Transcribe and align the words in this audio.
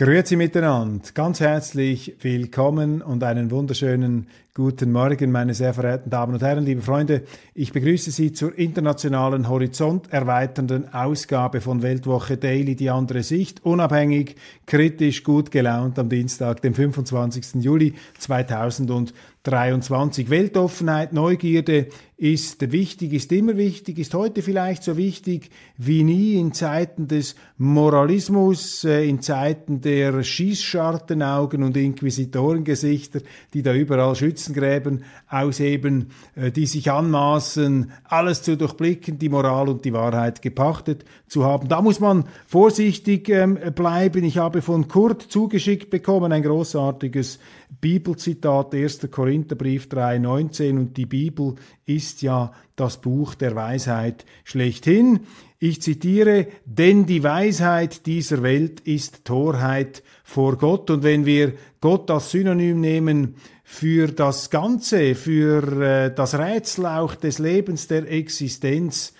Grüezi 0.00 0.36
miteinander, 0.36 1.04
ganz 1.12 1.40
herzlich 1.40 2.16
willkommen 2.22 3.02
und 3.02 3.22
einen 3.22 3.50
wunderschönen 3.50 4.28
guten 4.60 4.92
Morgen, 4.92 5.32
meine 5.32 5.54
sehr 5.54 5.72
verehrten 5.72 6.10
Damen 6.10 6.34
und 6.34 6.42
Herren, 6.42 6.66
liebe 6.66 6.82
Freunde. 6.82 7.22
Ich 7.54 7.72
begrüße 7.72 8.10
Sie 8.10 8.32
zur 8.32 8.58
internationalen 8.58 9.48
Horizont 9.48 10.12
erweiternden 10.12 10.92
Ausgabe 10.92 11.62
von 11.62 11.80
Weltwoche 11.80 12.36
Daily, 12.36 12.76
die 12.76 12.90
andere 12.90 13.22
Sicht, 13.22 13.64
unabhängig, 13.64 14.36
kritisch, 14.66 15.24
gut 15.24 15.50
gelaunt 15.50 15.98
am 15.98 16.10
Dienstag, 16.10 16.60
dem 16.60 16.74
25. 16.74 17.64
Juli 17.64 17.94
2023. 18.18 20.28
Weltoffenheit, 20.28 21.14
Neugierde 21.14 21.86
ist 22.20 22.70
wichtig, 22.70 23.14
ist 23.14 23.32
immer 23.32 23.56
wichtig, 23.56 23.98
ist 23.98 24.12
heute 24.12 24.42
vielleicht 24.42 24.82
so 24.82 24.98
wichtig 24.98 25.48
wie 25.78 26.04
nie 26.04 26.34
in 26.34 26.52
Zeiten 26.52 27.08
des 27.08 27.34
Moralismus, 27.56 28.84
äh, 28.84 29.08
in 29.08 29.22
Zeiten 29.22 29.80
der 29.80 30.22
Schießschartenaugen 30.22 31.62
und 31.62 31.78
Inquisitorengesichter, 31.78 33.20
die 33.54 33.62
da 33.62 33.72
überall 33.72 34.14
Schützengräben 34.50 35.04
ausheben, 35.28 36.10
äh, 36.34 36.50
die 36.50 36.66
sich 36.66 36.90
anmaßen, 36.90 37.92
alles 38.04 38.42
zu 38.42 38.56
durchblicken, 38.56 39.18
die 39.18 39.28
Moral 39.28 39.68
und 39.68 39.84
die 39.84 39.92
Wahrheit 39.92 40.42
gepachtet 40.42 41.04
zu 41.26 41.44
haben. 41.44 41.68
Da 41.68 41.80
muss 41.80 42.00
man 42.00 42.24
vorsichtig 42.46 43.28
ähm, 43.28 43.58
bleiben. 43.74 44.24
Ich 44.24 44.38
habe 44.38 44.62
von 44.62 44.88
Kurt 44.88 45.22
zugeschickt 45.22 45.90
bekommen 45.90 46.32
ein 46.32 46.42
großartiges 46.42 47.38
Bibelzitat, 47.80 48.74
1. 48.74 49.10
Korintherbrief 49.10 49.86
3,19 49.86 50.70
und 50.70 50.96
die 50.96 51.06
Bibel 51.06 51.54
ist 51.86 52.22
ja 52.22 52.52
das 52.76 53.00
Buch 53.00 53.34
der 53.34 53.54
Weisheit 53.54 54.24
schlechthin. 54.44 55.20
Ich 55.62 55.82
zitiere, 55.82 56.46
denn 56.64 57.04
die 57.04 57.22
Weisheit 57.22 58.06
dieser 58.06 58.42
Welt 58.42 58.80
ist 58.80 59.26
Torheit 59.26 60.02
vor 60.24 60.56
Gott. 60.56 60.88
Und 60.88 61.02
wenn 61.02 61.26
wir 61.26 61.52
Gott 61.82 62.10
als 62.10 62.30
Synonym 62.30 62.80
nehmen 62.80 63.34
für 63.72 64.08
das 64.08 64.50
Ganze, 64.50 65.14
für 65.14 65.80
äh, 65.80 66.12
das 66.12 66.36
Rätsel 66.36 66.86
auch 66.86 67.14
des 67.14 67.38
Lebens, 67.38 67.86
der 67.86 68.10
Existenz, 68.10 69.14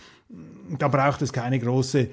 da 0.76 0.88
braucht 0.88 1.22
es 1.22 1.32
keine 1.32 1.60
große 1.60 2.00
äh, 2.00 2.08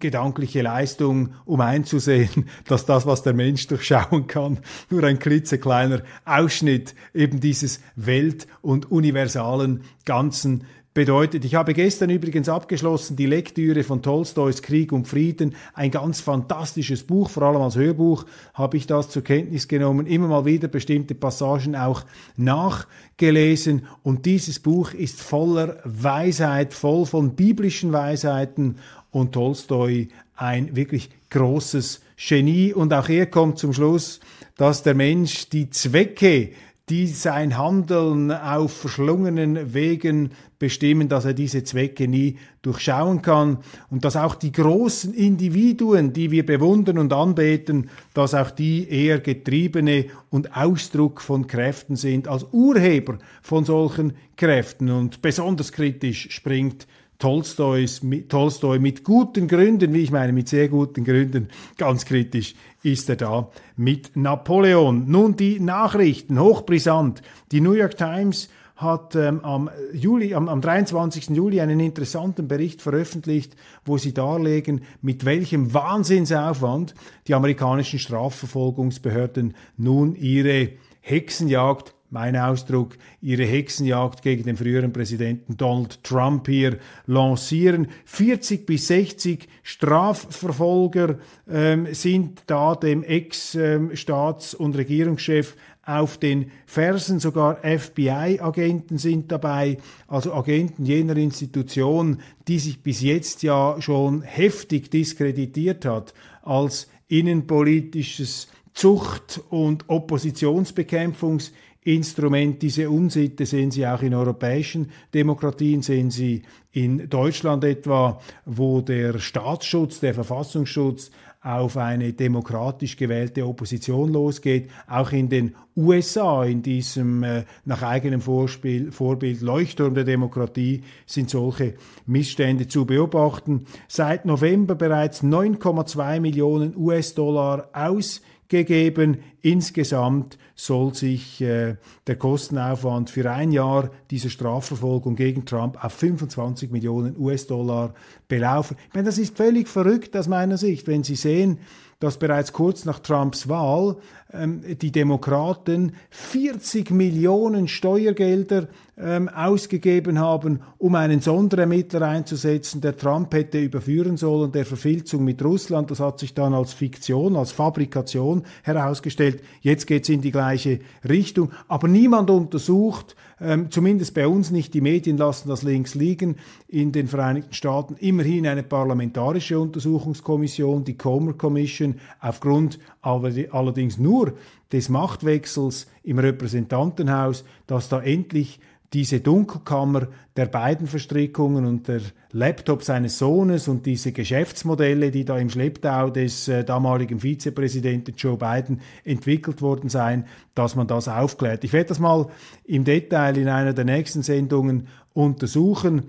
gedankliche 0.00 0.62
Leistung, 0.62 1.34
um 1.44 1.60
einzusehen, 1.60 2.48
dass 2.66 2.84
das, 2.84 3.06
was 3.06 3.22
der 3.22 3.32
Mensch 3.32 3.68
durchschauen 3.68 4.26
kann, 4.26 4.58
nur 4.90 5.04
ein 5.04 5.20
klitzekleiner 5.20 6.02
Ausschnitt 6.24 6.96
eben 7.14 7.38
dieses 7.38 7.80
Welt- 7.94 8.48
und 8.60 8.90
universalen 8.90 9.84
Ganzen 10.04 10.64
bedeutet. 10.94 11.44
Ich 11.44 11.54
habe 11.54 11.72
gestern 11.72 12.10
übrigens 12.10 12.48
abgeschlossen 12.48 13.16
die 13.16 13.26
Lektüre 13.26 13.82
von 13.82 14.02
Tolstois 14.02 14.60
Krieg 14.62 14.92
und 14.92 15.08
Frieden, 15.08 15.54
ein 15.74 15.90
ganz 15.90 16.20
fantastisches 16.20 17.02
Buch, 17.02 17.30
vor 17.30 17.44
allem 17.44 17.62
als 17.62 17.76
Hörbuch 17.76 18.26
habe 18.54 18.76
ich 18.76 18.86
das 18.86 19.08
zur 19.08 19.22
Kenntnis 19.22 19.68
genommen, 19.68 20.06
immer 20.06 20.28
mal 20.28 20.44
wieder 20.44 20.68
bestimmte 20.68 21.14
Passagen 21.14 21.76
auch 21.76 22.04
nachgelesen. 22.36 23.86
Und 24.02 24.26
dieses 24.26 24.60
Buch 24.60 24.92
ist 24.92 25.20
voller 25.20 25.78
Weisheit, 25.84 26.74
voll 26.74 27.06
von 27.06 27.34
biblischen 27.34 27.92
Weisheiten. 27.92 28.76
Und 29.10 29.32
Tolstoi 29.32 30.08
ein 30.36 30.74
wirklich 30.74 31.10
großes 31.28 32.00
Genie. 32.16 32.72
Und 32.72 32.94
auch 32.94 33.10
er 33.10 33.26
kommt 33.26 33.58
zum 33.58 33.74
Schluss, 33.74 34.20
dass 34.56 34.82
der 34.82 34.94
Mensch 34.94 35.50
die 35.50 35.68
Zwecke 35.68 36.50
die 36.88 37.06
sein 37.06 37.56
Handeln 37.56 38.30
auf 38.30 38.72
verschlungenen 38.72 39.72
Wegen 39.72 40.32
bestimmen, 40.62 41.08
dass 41.08 41.24
er 41.24 41.34
diese 41.34 41.64
Zwecke 41.64 42.06
nie 42.06 42.36
durchschauen 42.62 43.20
kann 43.20 43.58
und 43.90 44.04
dass 44.04 44.14
auch 44.14 44.36
die 44.36 44.52
großen 44.52 45.12
Individuen, 45.12 46.12
die 46.12 46.30
wir 46.30 46.46
bewundern 46.46 46.98
und 46.98 47.12
anbeten, 47.12 47.90
dass 48.14 48.32
auch 48.32 48.52
die 48.52 48.88
eher 48.88 49.18
getriebene 49.18 50.04
und 50.30 50.56
Ausdruck 50.56 51.20
von 51.20 51.48
Kräften 51.48 51.96
sind 51.96 52.28
als 52.28 52.46
Urheber 52.52 53.18
von 53.42 53.64
solchen 53.64 54.12
Kräften 54.36 54.88
und 54.88 55.20
besonders 55.20 55.72
kritisch 55.72 56.28
springt 56.30 56.86
Tolstois, 57.18 58.00
Tolstoi 58.28 58.78
mit 58.78 59.02
guten 59.02 59.48
Gründen, 59.48 59.92
wie 59.92 60.02
ich 60.02 60.12
meine, 60.12 60.32
mit 60.32 60.48
sehr 60.48 60.68
guten 60.68 61.04
Gründen, 61.04 61.48
ganz 61.76 62.04
kritisch 62.04 62.54
ist 62.84 63.08
er 63.08 63.16
da 63.16 63.48
mit 63.76 64.16
Napoleon. 64.16 65.04
Nun 65.08 65.36
die 65.36 65.60
Nachrichten, 65.60 66.40
hochbrisant. 66.40 67.22
Die 67.52 67.60
New 67.60 67.72
York 67.72 67.96
Times 67.96 68.48
hat 68.76 69.14
ähm, 69.14 69.44
am, 69.44 69.70
Juli, 69.92 70.34
am, 70.34 70.48
am 70.48 70.60
23. 70.60 71.30
Juli 71.30 71.60
einen 71.60 71.80
interessanten 71.80 72.48
Bericht 72.48 72.82
veröffentlicht, 72.82 73.56
wo 73.84 73.98
sie 73.98 74.14
darlegen, 74.14 74.82
mit 75.00 75.24
welchem 75.24 75.74
Wahnsinnsaufwand 75.74 76.94
die 77.26 77.34
amerikanischen 77.34 77.98
Strafverfolgungsbehörden 77.98 79.54
nun 79.76 80.14
ihre 80.14 80.70
Hexenjagd 81.00 81.94
mein 82.12 82.36
Ausdruck, 82.36 82.98
ihre 83.22 83.44
Hexenjagd 83.44 84.20
gegen 84.20 84.44
den 84.44 84.58
früheren 84.58 84.92
Präsidenten 84.92 85.56
Donald 85.56 86.04
Trump 86.04 86.46
hier 86.46 86.76
lancieren. 87.06 87.88
40 88.04 88.66
bis 88.66 88.88
60 88.88 89.48
Strafverfolger 89.62 91.18
ähm, 91.50 91.88
sind 91.92 92.42
da 92.46 92.74
dem 92.74 93.02
Ex-Staats- 93.02 94.54
und 94.54 94.76
Regierungschef 94.76 95.56
auf 95.84 96.18
den 96.18 96.52
Fersen, 96.66 97.18
sogar 97.18 97.58
FBI-Agenten 97.62 98.98
sind 98.98 99.32
dabei, 99.32 99.78
also 100.06 100.32
Agenten 100.32 100.84
jener 100.86 101.16
Institution, 101.16 102.20
die 102.46 102.58
sich 102.58 102.82
bis 102.82 103.00
jetzt 103.00 103.42
ja 103.42 103.76
schon 103.80 104.22
heftig 104.22 104.90
diskreditiert 104.90 105.84
hat 105.84 106.14
als 106.42 106.88
innenpolitisches 107.08 108.48
Zucht- 108.74 109.42
und 109.50 109.88
Oppositionsbekämpfungs 109.88 111.52
Instrument. 111.84 112.62
Diese 112.62 112.88
Unsitte 112.88 113.44
sehen 113.44 113.70
Sie 113.70 113.86
auch 113.86 114.02
in 114.02 114.14
europäischen 114.14 114.90
Demokratien, 115.12 115.82
sehen 115.82 116.10
Sie 116.10 116.42
in 116.70 117.08
Deutschland 117.08 117.64
etwa, 117.64 118.20
wo 118.44 118.80
der 118.80 119.18
Staatsschutz, 119.18 120.00
der 120.00 120.14
Verfassungsschutz 120.14 121.10
auf 121.42 121.76
eine 121.76 122.12
demokratisch 122.12 122.96
gewählte 122.96 123.46
Opposition 123.46 124.12
losgeht. 124.12 124.70
Auch 124.86 125.10
in 125.10 125.28
den 125.28 125.54
USA, 125.76 126.44
in 126.44 126.62
diesem 126.62 127.22
äh, 127.24 127.44
nach 127.64 127.82
eigenem 127.82 128.20
Vorspiel, 128.20 128.92
Vorbild 128.92 129.40
Leuchtturm 129.40 129.94
der 129.94 130.04
Demokratie, 130.04 130.82
sind 131.06 131.30
solche 131.30 131.74
Missstände 132.06 132.68
zu 132.68 132.86
beobachten. 132.86 133.66
Seit 133.88 134.24
November 134.24 134.74
bereits 134.74 135.24
9,2 135.24 136.20
Millionen 136.20 136.76
US-Dollar 136.76 137.70
aus 137.72 138.22
gegeben. 138.52 139.18
Insgesamt 139.40 140.38
soll 140.54 140.94
sich 140.94 141.40
äh, 141.40 141.76
der 142.06 142.16
Kostenaufwand 142.16 143.10
für 143.10 143.28
ein 143.30 143.50
Jahr 143.50 143.90
dieser 144.10 144.28
Strafverfolgung 144.28 145.16
gegen 145.16 145.44
Trump 145.46 145.82
auf 145.82 145.94
25 145.94 146.70
Millionen 146.70 147.18
US-Dollar 147.18 147.94
belaufen. 148.28 148.76
Ich 148.88 148.94
meine, 148.94 149.06
das 149.06 149.18
ist 149.18 149.36
völlig 149.36 149.68
verrückt 149.68 150.16
aus 150.16 150.28
meiner 150.28 150.58
Sicht, 150.58 150.86
wenn 150.86 151.02
Sie 151.02 151.16
sehen, 151.16 151.58
dass 152.02 152.18
bereits 152.18 152.52
kurz 152.52 152.84
nach 152.84 152.98
Trumps 152.98 153.48
Wahl 153.48 153.96
ähm, 154.32 154.62
die 154.80 154.90
Demokraten 154.90 155.92
40 156.10 156.90
Millionen 156.90 157.68
Steuergelder 157.68 158.66
ähm, 158.98 159.28
ausgegeben 159.28 160.18
haben, 160.18 160.60
um 160.78 160.94
einen 160.96 161.20
Sonderermittler 161.20 162.02
einzusetzen, 162.02 162.80
der 162.80 162.96
Trump 162.96 163.32
hätte 163.34 163.60
überführen 163.60 164.16
sollen, 164.16 164.50
der 164.50 164.66
Verfilzung 164.66 165.22
mit 165.24 165.44
Russland. 165.44 165.90
Das 165.90 166.00
hat 166.00 166.18
sich 166.18 166.34
dann 166.34 166.54
als 166.54 166.72
Fiktion, 166.72 167.36
als 167.36 167.52
Fabrikation 167.52 168.42
herausgestellt. 168.62 169.42
Jetzt 169.60 169.86
geht 169.86 170.02
es 170.02 170.08
in 170.08 170.22
die 170.22 170.32
gleiche 170.32 170.80
Richtung. 171.08 171.52
Aber 171.68 171.86
niemand 171.86 172.30
untersucht, 172.30 173.14
ähm, 173.42 173.70
zumindest 173.70 174.14
bei 174.14 174.26
uns 174.26 174.50
nicht, 174.50 174.74
die 174.74 174.80
Medien 174.80 175.16
lassen 175.16 175.48
das 175.48 175.62
links 175.62 175.94
liegen, 175.94 176.36
in 176.68 176.92
den 176.92 177.08
Vereinigten 177.08 177.52
Staaten 177.52 177.96
immerhin 177.98 178.46
eine 178.46 178.62
parlamentarische 178.62 179.58
Untersuchungskommission, 179.58 180.84
die 180.84 180.96
Comer 180.96 181.32
Commission, 181.32 181.96
aufgrund 182.20 182.78
allerdings 183.00 183.98
nur 183.98 184.34
des 184.72 184.88
Machtwechsels 184.88 185.86
im 186.02 186.18
Repräsentantenhaus, 186.18 187.44
dass 187.66 187.88
da 187.88 188.00
endlich 188.00 188.60
diese 188.92 189.20
Dunkelkammer 189.20 190.08
der 190.36 190.46
beiden 190.46 190.86
Verstrickungen 190.86 191.64
und 191.64 191.88
der 191.88 192.00
Laptop 192.32 192.82
seines 192.82 193.18
Sohnes 193.18 193.68
und 193.68 193.86
diese 193.86 194.12
Geschäftsmodelle, 194.12 195.10
die 195.10 195.24
da 195.24 195.38
im 195.38 195.50
Schlepptau 195.50 196.10
des 196.10 196.48
äh, 196.48 196.64
damaligen 196.64 197.20
Vizepräsidenten 197.20 198.14
Joe 198.16 198.36
Biden 198.36 198.80
entwickelt 199.04 199.62
worden 199.62 199.88
seien, 199.88 200.26
dass 200.54 200.76
man 200.76 200.86
das 200.86 201.08
aufklärt. 201.08 201.64
Ich 201.64 201.72
werde 201.72 201.88
das 201.88 201.98
mal 201.98 202.28
im 202.64 202.84
Detail 202.84 203.36
in 203.36 203.48
einer 203.48 203.72
der 203.72 203.84
nächsten 203.84 204.22
Sendungen 204.22 204.88
untersuchen. 205.14 206.04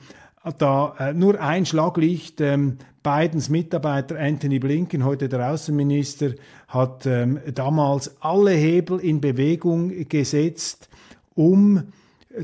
Da 0.58 0.96
äh, 1.00 1.14
nur 1.14 1.40
ein 1.40 1.66
Schlaglicht. 1.66 2.42
Ähm, 2.42 2.78
Bidens 3.02 3.50
Mitarbeiter 3.50 4.18
Anthony 4.18 4.60
Blinken, 4.60 5.04
heute 5.04 5.28
der 5.28 5.52
Außenminister, 5.52 6.32
hat 6.70 7.06
ähm, 7.06 7.38
damals 7.54 8.16
alle 8.22 8.52
Hebel 8.52 9.00
in 9.00 9.20
Bewegung 9.20 10.08
gesetzt, 10.08 10.88
um 11.36 11.84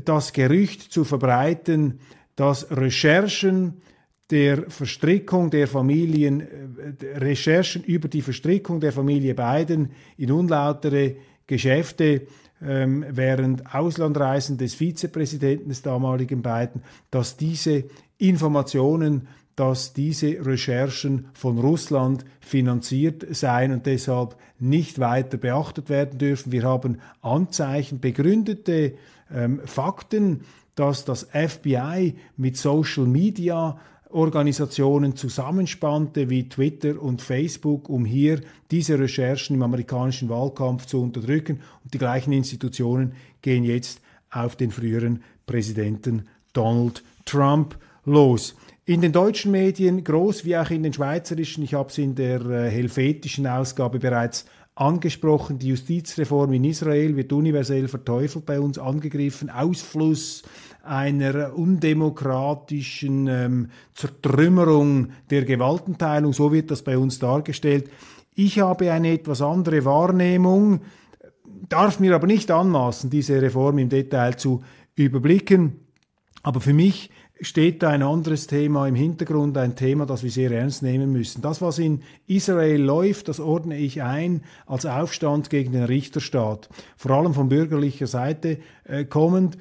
das 0.04 0.32
Gerücht 0.32 0.92
zu 0.92 1.04
verbreiten, 1.04 2.00
dass 2.36 2.70
Recherchen 2.70 3.82
der 4.30 4.70
Verstrickung 4.70 5.50
der 5.50 5.66
Familien, 5.66 6.40
äh, 6.40 7.18
Recherchen 7.18 7.82
über 7.82 8.08
die 8.08 8.22
Verstrickung 8.22 8.80
der 8.80 8.92
Familie 8.92 9.34
Biden 9.34 9.90
in 10.16 10.30
unlautere 10.30 11.16
Geschäfte 11.46 12.22
ähm, 12.62 13.04
während 13.10 13.74
Auslandreisen 13.74 14.56
des 14.58 14.74
Vizepräsidenten 14.74 15.68
des 15.68 15.82
damaligen 15.82 16.42
Biden, 16.42 16.82
dass 17.10 17.36
diese 17.36 17.84
Informationen, 18.18 19.28
dass 19.56 19.92
diese 19.92 20.44
Recherchen 20.44 21.28
von 21.32 21.58
Russland 21.58 22.24
finanziert 22.40 23.26
seien 23.34 23.72
und 23.72 23.86
deshalb 23.86 24.36
nicht 24.58 24.98
weiter 25.00 25.38
beachtet 25.38 25.88
werden 25.88 26.18
dürfen. 26.18 26.52
Wir 26.52 26.62
haben 26.62 26.98
Anzeichen, 27.22 27.98
begründete 28.00 28.94
ähm, 29.34 29.60
Fakten, 29.64 30.42
dass 30.74 31.04
das 31.04 31.28
FBI 31.32 32.14
mit 32.36 32.56
Social 32.56 33.06
Media 33.06 33.78
Organisationen 34.12 35.14
zusammenspannte 35.14 36.30
wie 36.30 36.48
Twitter 36.48 37.00
und 37.00 37.22
Facebook, 37.22 37.88
um 37.88 38.04
hier 38.04 38.40
diese 38.70 38.98
Recherchen 38.98 39.56
im 39.56 39.62
amerikanischen 39.62 40.28
Wahlkampf 40.28 40.86
zu 40.86 41.00
unterdrücken. 41.00 41.60
Und 41.84 41.94
die 41.94 41.98
gleichen 41.98 42.32
Institutionen 42.32 43.12
gehen 43.40 43.64
jetzt 43.64 44.00
auf 44.30 44.56
den 44.56 44.70
früheren 44.70 45.22
Präsidenten 45.46 46.26
Donald 46.52 47.04
Trump 47.24 47.78
los. 48.04 48.56
In 48.84 49.00
den 49.00 49.12
deutschen 49.12 49.52
Medien, 49.52 50.02
groß 50.02 50.44
wie 50.44 50.56
auch 50.56 50.70
in 50.70 50.82
den 50.82 50.92
schweizerischen, 50.92 51.62
ich 51.62 51.74
habe 51.74 51.90
es 51.90 51.98
in 51.98 52.16
der 52.16 52.40
äh, 52.40 52.70
helvetischen 52.70 53.46
Ausgabe 53.46 54.00
bereits 54.00 54.46
angesprochen. 54.80 55.58
Die 55.58 55.68
Justizreform 55.68 56.52
in 56.54 56.64
Israel 56.64 57.14
wird 57.16 57.32
universell 57.32 57.86
verteufelt 57.86 58.46
bei 58.46 58.58
uns 58.58 58.78
angegriffen. 58.78 59.50
Ausfluss 59.50 60.42
einer 60.82 61.54
undemokratischen 61.54 63.26
ähm, 63.28 63.68
Zertrümmerung 63.94 65.10
der 65.28 65.44
Gewaltenteilung, 65.44 66.32
so 66.32 66.52
wird 66.52 66.70
das 66.70 66.82
bei 66.82 66.96
uns 66.96 67.18
dargestellt. 67.18 67.90
Ich 68.34 68.60
habe 68.60 68.90
eine 68.90 69.12
etwas 69.12 69.42
andere 69.42 69.84
Wahrnehmung, 69.84 70.80
darf 71.68 72.00
mir 72.00 72.14
aber 72.14 72.26
nicht 72.26 72.50
anmaßen, 72.50 73.10
diese 73.10 73.42
Reform 73.42 73.78
im 73.78 73.90
Detail 73.90 74.38
zu 74.38 74.62
überblicken. 74.94 75.80
Aber 76.42 76.62
für 76.62 76.72
mich 76.72 77.10
steht 77.40 77.82
da 77.82 77.88
ein 77.88 78.02
anderes 78.02 78.46
Thema 78.46 78.86
im 78.86 78.94
Hintergrund, 78.94 79.56
ein 79.56 79.76
Thema, 79.76 80.06
das 80.06 80.22
wir 80.22 80.30
sehr 80.30 80.50
ernst 80.50 80.82
nehmen 80.82 81.12
müssen. 81.12 81.42
Das, 81.42 81.62
was 81.62 81.78
in 81.78 82.02
Israel 82.26 82.80
läuft, 82.80 83.28
das 83.28 83.40
ordne 83.40 83.76
ich 83.76 84.02
ein 84.02 84.42
als 84.66 84.86
Aufstand 84.86 85.50
gegen 85.50 85.72
den 85.72 85.84
Richterstaat. 85.84 86.68
Vor 86.96 87.12
allem 87.12 87.34
von 87.34 87.48
bürgerlicher 87.48 88.06
Seite 88.06 88.58
äh, 88.84 89.04
kommend 89.04 89.56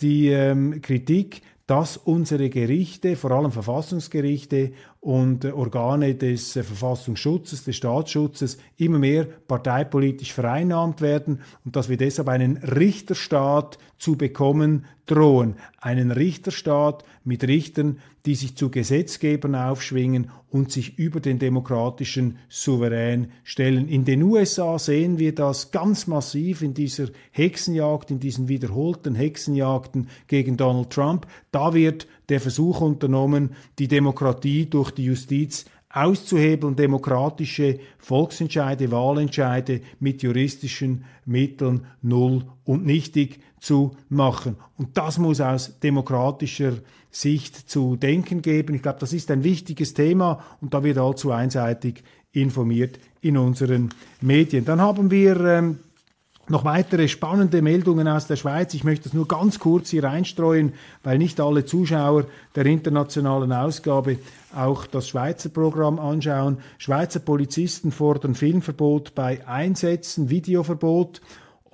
die 0.00 0.28
ähm, 0.28 0.80
Kritik, 0.82 1.42
dass 1.66 1.96
unsere 1.96 2.50
Gerichte, 2.50 3.16
vor 3.16 3.30
allem 3.30 3.50
Verfassungsgerichte 3.50 4.72
und 5.04 5.44
Organe 5.44 6.14
des 6.14 6.56
äh, 6.56 6.62
Verfassungsschutzes, 6.62 7.64
des 7.64 7.76
Staatsschutzes 7.76 8.56
immer 8.78 8.98
mehr 8.98 9.24
parteipolitisch 9.24 10.32
vereinnahmt 10.32 11.02
werden 11.02 11.42
und 11.62 11.76
dass 11.76 11.90
wir 11.90 11.98
deshalb 11.98 12.30
einen 12.30 12.56
Richterstaat 12.56 13.78
zu 13.98 14.16
bekommen 14.16 14.86
drohen. 15.04 15.56
Einen 15.78 16.10
Richterstaat 16.10 17.04
mit 17.22 17.44
Richtern, 17.44 17.98
die 18.24 18.34
sich 18.34 18.56
zu 18.56 18.70
Gesetzgebern 18.70 19.54
aufschwingen 19.54 20.30
und 20.48 20.72
sich 20.72 20.98
über 20.98 21.20
den 21.20 21.38
demokratischen 21.38 22.38
Souverän 22.48 23.28
stellen. 23.42 23.88
In 23.88 24.06
den 24.06 24.22
USA 24.22 24.78
sehen 24.78 25.18
wir 25.18 25.34
das 25.34 25.70
ganz 25.70 26.06
massiv 26.06 26.62
in 26.62 26.72
dieser 26.72 27.08
Hexenjagd, 27.32 28.10
in 28.10 28.20
diesen 28.20 28.48
wiederholten 28.48 29.14
Hexenjagden 29.14 30.08
gegen 30.28 30.56
Donald 30.56 30.88
Trump. 30.88 31.26
Da 31.50 31.74
wird 31.74 32.06
der 32.28 32.40
Versuch 32.40 32.80
unternommen, 32.80 33.50
die 33.78 33.88
Demokratie 33.88 34.66
durch 34.66 34.90
die 34.90 35.04
Justiz 35.04 35.66
auszuhebeln, 35.94 36.74
demokratische 36.74 37.78
Volksentscheide, 37.98 38.90
Wahlentscheide 38.90 39.80
mit 40.00 40.22
juristischen 40.22 41.04
Mitteln 41.24 41.86
null 42.02 42.44
und 42.64 42.84
nichtig 42.84 43.40
zu 43.60 43.96
machen. 44.08 44.56
Und 44.76 44.96
das 44.98 45.18
muss 45.18 45.40
aus 45.40 45.78
demokratischer 45.78 46.72
Sicht 47.10 47.70
zu 47.70 47.94
denken 47.94 48.42
geben. 48.42 48.74
Ich 48.74 48.82
glaube, 48.82 48.98
das 48.98 49.12
ist 49.12 49.30
ein 49.30 49.44
wichtiges 49.44 49.94
Thema 49.94 50.42
und 50.60 50.74
da 50.74 50.82
wird 50.82 50.98
allzu 50.98 51.30
einseitig 51.30 52.02
informiert 52.32 52.98
in 53.20 53.36
unseren 53.36 53.90
Medien. 54.20 54.64
Dann 54.64 54.80
haben 54.80 55.12
wir 55.12 55.40
ähm, 55.44 55.78
noch 56.48 56.64
weitere 56.64 57.08
spannende 57.08 57.62
Meldungen 57.62 58.08
aus 58.08 58.26
der 58.26 58.36
Schweiz. 58.36 58.74
Ich 58.74 58.84
möchte 58.84 59.04
das 59.04 59.14
nur 59.14 59.26
ganz 59.26 59.58
kurz 59.58 59.90
hier 59.90 60.04
einstreuen, 60.04 60.74
weil 61.02 61.18
nicht 61.18 61.40
alle 61.40 61.64
Zuschauer 61.64 62.26
der 62.54 62.66
internationalen 62.66 63.52
Ausgabe 63.52 64.18
auch 64.54 64.86
das 64.86 65.08
Schweizer 65.08 65.48
Programm 65.48 65.98
anschauen. 65.98 66.58
Schweizer 66.78 67.20
Polizisten 67.20 67.92
fordern 67.92 68.34
Filmverbot 68.34 69.14
bei 69.14 69.46
Einsätzen, 69.46 70.30
Videoverbot 70.30 71.20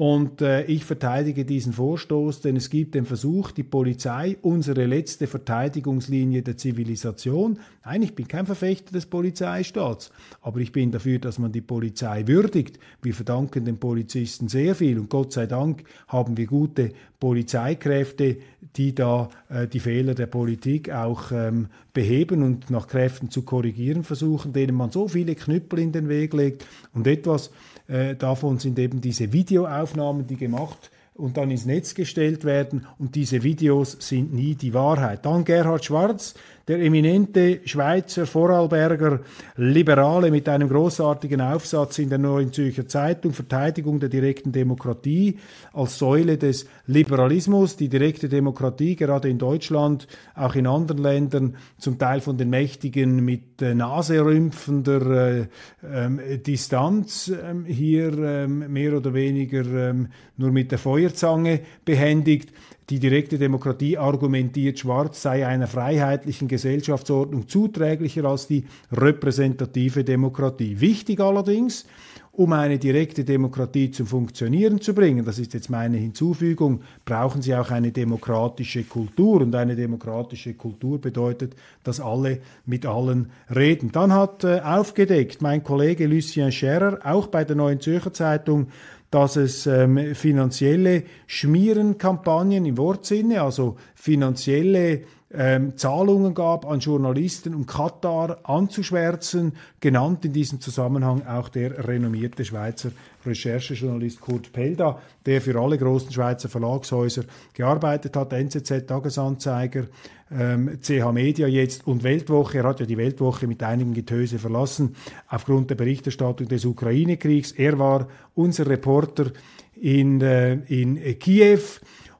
und 0.00 0.40
äh, 0.40 0.64
ich 0.64 0.86
verteidige 0.86 1.44
diesen 1.44 1.74
Vorstoß, 1.74 2.40
denn 2.40 2.56
es 2.56 2.70
gibt 2.70 2.94
den 2.94 3.04
Versuch, 3.04 3.50
die 3.50 3.62
Polizei, 3.62 4.38
unsere 4.40 4.86
letzte 4.86 5.26
Verteidigungslinie 5.26 6.40
der 6.40 6.56
Zivilisation, 6.56 7.58
nein, 7.84 8.00
ich 8.00 8.14
bin 8.14 8.26
kein 8.26 8.46
Verfechter 8.46 8.92
des 8.92 9.04
Polizeistaats, 9.04 10.10
aber 10.40 10.60
ich 10.60 10.72
bin 10.72 10.90
dafür, 10.90 11.18
dass 11.18 11.38
man 11.38 11.52
die 11.52 11.60
Polizei 11.60 12.26
würdigt. 12.26 12.78
Wir 13.02 13.12
verdanken 13.12 13.66
den 13.66 13.76
Polizisten 13.76 14.48
sehr 14.48 14.74
viel 14.74 14.98
und 14.98 15.10
Gott 15.10 15.34
sei 15.34 15.44
Dank 15.44 15.84
haben 16.08 16.38
wir 16.38 16.46
gute 16.46 16.92
Polizeikräfte, 17.18 18.38
die 18.76 18.94
da 18.94 19.28
äh, 19.50 19.68
die 19.68 19.80
Fehler 19.80 20.14
der 20.14 20.28
Politik 20.28 20.90
auch 20.90 21.30
ähm, 21.30 21.68
beheben 21.92 22.42
und 22.42 22.70
nach 22.70 22.86
Kräften 22.86 23.28
zu 23.28 23.42
korrigieren 23.42 24.04
versuchen, 24.04 24.54
denen 24.54 24.76
man 24.76 24.90
so 24.90 25.08
viele 25.08 25.34
Knüppel 25.34 25.80
in 25.80 25.92
den 25.92 26.08
Weg 26.08 26.32
legt 26.32 26.66
und 26.94 27.06
etwas 27.06 27.50
äh, 27.90 28.14
davon 28.14 28.58
sind 28.58 28.78
eben 28.78 29.00
diese 29.00 29.32
Videoaufnahmen, 29.32 30.26
die 30.26 30.36
gemacht 30.36 30.90
und 31.14 31.36
dann 31.36 31.50
ins 31.50 31.66
Netz 31.66 31.94
gestellt 31.94 32.44
werden 32.44 32.86
und 32.98 33.14
diese 33.14 33.42
Videos 33.42 33.96
sind 34.00 34.32
nie 34.32 34.54
die 34.54 34.74
Wahrheit. 34.74 35.26
Dann 35.26 35.44
Gerhard 35.44 35.84
Schwarz, 35.84 36.34
der 36.70 36.78
eminente 36.82 37.62
Schweizer 37.64 38.26
Vorarlberger 38.26 39.22
Liberale 39.56 40.30
mit 40.30 40.48
einem 40.48 40.68
großartigen 40.68 41.40
Aufsatz 41.40 41.98
in 41.98 42.10
der 42.10 42.18
Neuen 42.18 42.52
Zürcher 42.52 42.86
Zeitung, 42.86 43.32
Verteidigung 43.32 43.98
der 43.98 44.08
direkten 44.08 44.52
Demokratie 44.52 45.40
als 45.72 45.98
Säule 45.98 46.38
des 46.38 46.66
Liberalismus, 46.86 47.76
die 47.76 47.88
direkte 47.88 48.28
Demokratie 48.28 48.94
gerade 48.94 49.28
in 49.28 49.38
Deutschland, 49.38 50.06
auch 50.36 50.54
in 50.54 50.68
anderen 50.68 51.02
Ländern, 51.02 51.56
zum 51.76 51.98
Teil 51.98 52.20
von 52.20 52.38
den 52.38 52.50
Mächtigen 52.50 53.24
mit 53.24 53.60
äh, 53.60 53.74
naserümpfender 53.74 55.40
äh, 55.40 55.46
ähm, 55.82 56.20
Distanz 56.46 57.32
ähm, 57.34 57.64
hier 57.64 58.16
ähm, 58.16 58.72
mehr 58.72 58.96
oder 58.96 59.12
weniger 59.12 59.66
ähm, 59.90 60.06
nur 60.36 60.52
mit 60.52 60.70
der 60.70 60.78
Feuerzange 60.78 61.62
behändigt. 61.84 62.52
Die 62.90 62.98
direkte 62.98 63.38
Demokratie 63.38 63.96
argumentiert, 63.96 64.80
Schwarz 64.80 65.22
sei 65.22 65.46
einer 65.46 65.68
freiheitlichen 65.68 66.48
Gesellschaftsordnung 66.48 67.46
zuträglicher 67.46 68.24
als 68.24 68.48
die 68.48 68.64
repräsentative 68.90 70.02
Demokratie. 70.02 70.80
Wichtig 70.80 71.20
allerdings, 71.20 71.86
um 72.32 72.52
eine 72.52 72.78
direkte 72.78 73.24
Demokratie 73.24 73.92
zum 73.92 74.06
Funktionieren 74.06 74.80
zu 74.80 74.92
bringen, 74.92 75.24
das 75.24 75.38
ist 75.38 75.54
jetzt 75.54 75.70
meine 75.70 75.98
Hinzufügung, 75.98 76.80
brauchen 77.04 77.42
Sie 77.42 77.54
auch 77.54 77.70
eine 77.70 77.92
demokratische 77.92 78.82
Kultur. 78.82 79.40
Und 79.40 79.54
eine 79.54 79.76
demokratische 79.76 80.54
Kultur 80.54 81.00
bedeutet, 81.00 81.54
dass 81.84 82.00
alle 82.00 82.40
mit 82.66 82.86
allen 82.86 83.30
reden. 83.54 83.92
Dann 83.92 84.12
hat 84.12 84.42
äh, 84.42 84.60
aufgedeckt 84.60 85.42
mein 85.42 85.62
Kollege 85.62 86.06
Lucien 86.06 86.50
Scherer, 86.50 86.98
auch 87.04 87.28
bei 87.28 87.44
der 87.44 87.54
Neuen 87.56 87.80
Zürcher 87.80 88.12
Zeitung, 88.12 88.68
dass 89.10 89.36
es 89.36 89.66
ähm, 89.66 90.14
finanzielle 90.14 91.04
Schmierenkampagnen 91.26 92.64
im 92.64 92.76
Wortsinne, 92.78 93.42
also 93.42 93.76
finanzielle 93.94 95.02
ähm, 95.32 95.76
Zahlungen 95.76 96.34
gab 96.34 96.66
an 96.66 96.80
Journalisten, 96.80 97.54
um 97.54 97.64
Katar 97.66 98.38
anzuschwärzen, 98.42 99.52
genannt 99.78 100.24
in 100.24 100.32
diesem 100.32 100.60
Zusammenhang 100.60 101.24
auch 101.26 101.48
der 101.48 101.86
renommierte 101.86 102.44
Schweizer 102.44 102.90
Recherchejournalist 103.24 104.20
Kurt 104.20 104.52
Pelda, 104.52 105.00
der 105.26 105.40
für 105.40 105.60
alle 105.60 105.78
großen 105.78 106.10
Schweizer 106.10 106.48
Verlagshäuser 106.48 107.22
gearbeitet 107.54 108.16
hat, 108.16 108.32
NZZ, 108.32 108.86
Tagesanzeiger, 108.86 109.84
ähm, 110.30 110.78
CH 110.80 111.12
Media 111.12 111.46
jetzt 111.46 111.86
und 111.86 112.02
Weltwoche. 112.02 112.58
Er 112.58 112.64
hat 112.64 112.80
ja 112.80 112.86
die 112.86 112.96
Weltwoche 112.96 113.46
mit 113.46 113.62
einigen 113.62 113.94
Getöse 113.94 114.38
verlassen 114.38 114.94
aufgrund 115.28 115.70
der 115.70 115.74
Berichterstattung 115.74 116.48
des 116.48 116.64
Ukraine-Kriegs. 116.64 117.52
Er 117.52 117.78
war 117.78 118.08
unser 118.34 118.66
Reporter 118.66 119.32
in, 119.74 120.20
äh, 120.20 120.54
in 120.68 121.18
Kiew 121.18 121.60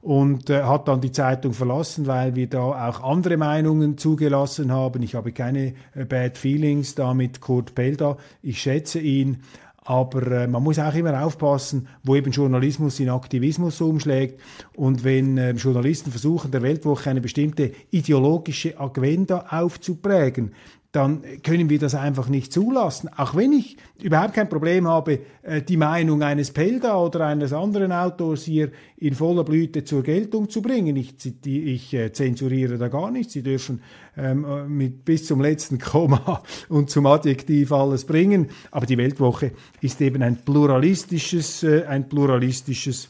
und 0.02 0.48
äh, 0.48 0.62
hat 0.62 0.88
dann 0.88 1.00
die 1.00 1.12
Zeitung 1.12 1.52
verlassen, 1.52 2.06
weil 2.06 2.34
wir 2.34 2.48
da 2.48 2.88
auch 2.88 3.02
andere 3.02 3.36
Meinungen 3.36 3.98
zugelassen 3.98 4.72
haben. 4.72 5.02
Ich 5.02 5.14
habe 5.14 5.32
keine 5.32 5.74
äh, 5.94 6.04
Bad 6.06 6.38
Feelings 6.38 6.94
da 6.94 7.12
mit 7.12 7.40
Kurt 7.40 7.74
Pelda. 7.74 8.16
Ich 8.42 8.62
schätze 8.62 8.98
ihn. 8.98 9.42
Aber 9.90 10.24
äh, 10.30 10.46
man 10.46 10.62
muss 10.62 10.78
auch 10.78 10.94
immer 10.94 11.20
aufpassen, 11.20 11.88
wo 12.04 12.14
eben 12.14 12.30
Journalismus 12.30 13.00
in 13.00 13.10
Aktivismus 13.10 13.80
umschlägt. 13.80 14.40
Und 14.76 15.02
wenn 15.02 15.36
äh, 15.36 15.50
Journalisten 15.50 16.12
versuchen, 16.12 16.52
der 16.52 16.62
Weltwoche 16.62 17.10
eine 17.10 17.20
bestimmte 17.20 17.72
ideologische 17.90 18.78
Agenda 18.78 19.46
aufzuprägen, 19.50 20.52
dann 20.92 21.22
können 21.44 21.70
wir 21.70 21.78
das 21.78 21.94
einfach 21.94 22.28
nicht 22.28 22.52
zulassen. 22.52 23.08
Auch 23.16 23.36
wenn 23.36 23.52
ich 23.52 23.76
überhaupt 24.02 24.34
kein 24.34 24.48
Problem 24.48 24.88
habe, 24.88 25.20
äh, 25.42 25.62
die 25.62 25.76
Meinung 25.76 26.22
eines 26.22 26.50
Pelda 26.50 26.98
oder 26.98 27.26
eines 27.26 27.52
anderen 27.52 27.92
Autors 27.92 28.42
hier 28.42 28.72
in 28.96 29.14
voller 29.14 29.44
Blüte 29.44 29.84
zur 29.84 30.02
Geltung 30.02 30.50
zu 30.50 30.62
bringen. 30.62 30.96
Ich, 30.96 31.14
ich 31.44 31.94
äh, 31.94 32.12
zensuriere 32.12 32.76
da 32.76 32.88
gar 32.88 33.12
nichts. 33.12 33.34
Sie 33.34 33.42
dürfen 33.42 33.82
ähm, 34.16 34.44
mit 34.68 35.04
bis 35.04 35.26
zum 35.26 35.40
letzten 35.40 35.78
Komma 35.78 36.42
und 36.68 36.90
zum 36.90 37.06
Adjektiv 37.06 37.70
alles 37.70 38.04
bringen. 38.04 38.48
Aber 38.72 38.86
die 38.86 38.98
Weltwoche 38.98 39.52
ist 39.80 40.00
eben 40.00 40.22
ein 40.24 40.38
pluralistisches, 40.44 41.62
äh, 41.62 41.84
ein 41.84 42.08
pluralistisches 42.08 43.08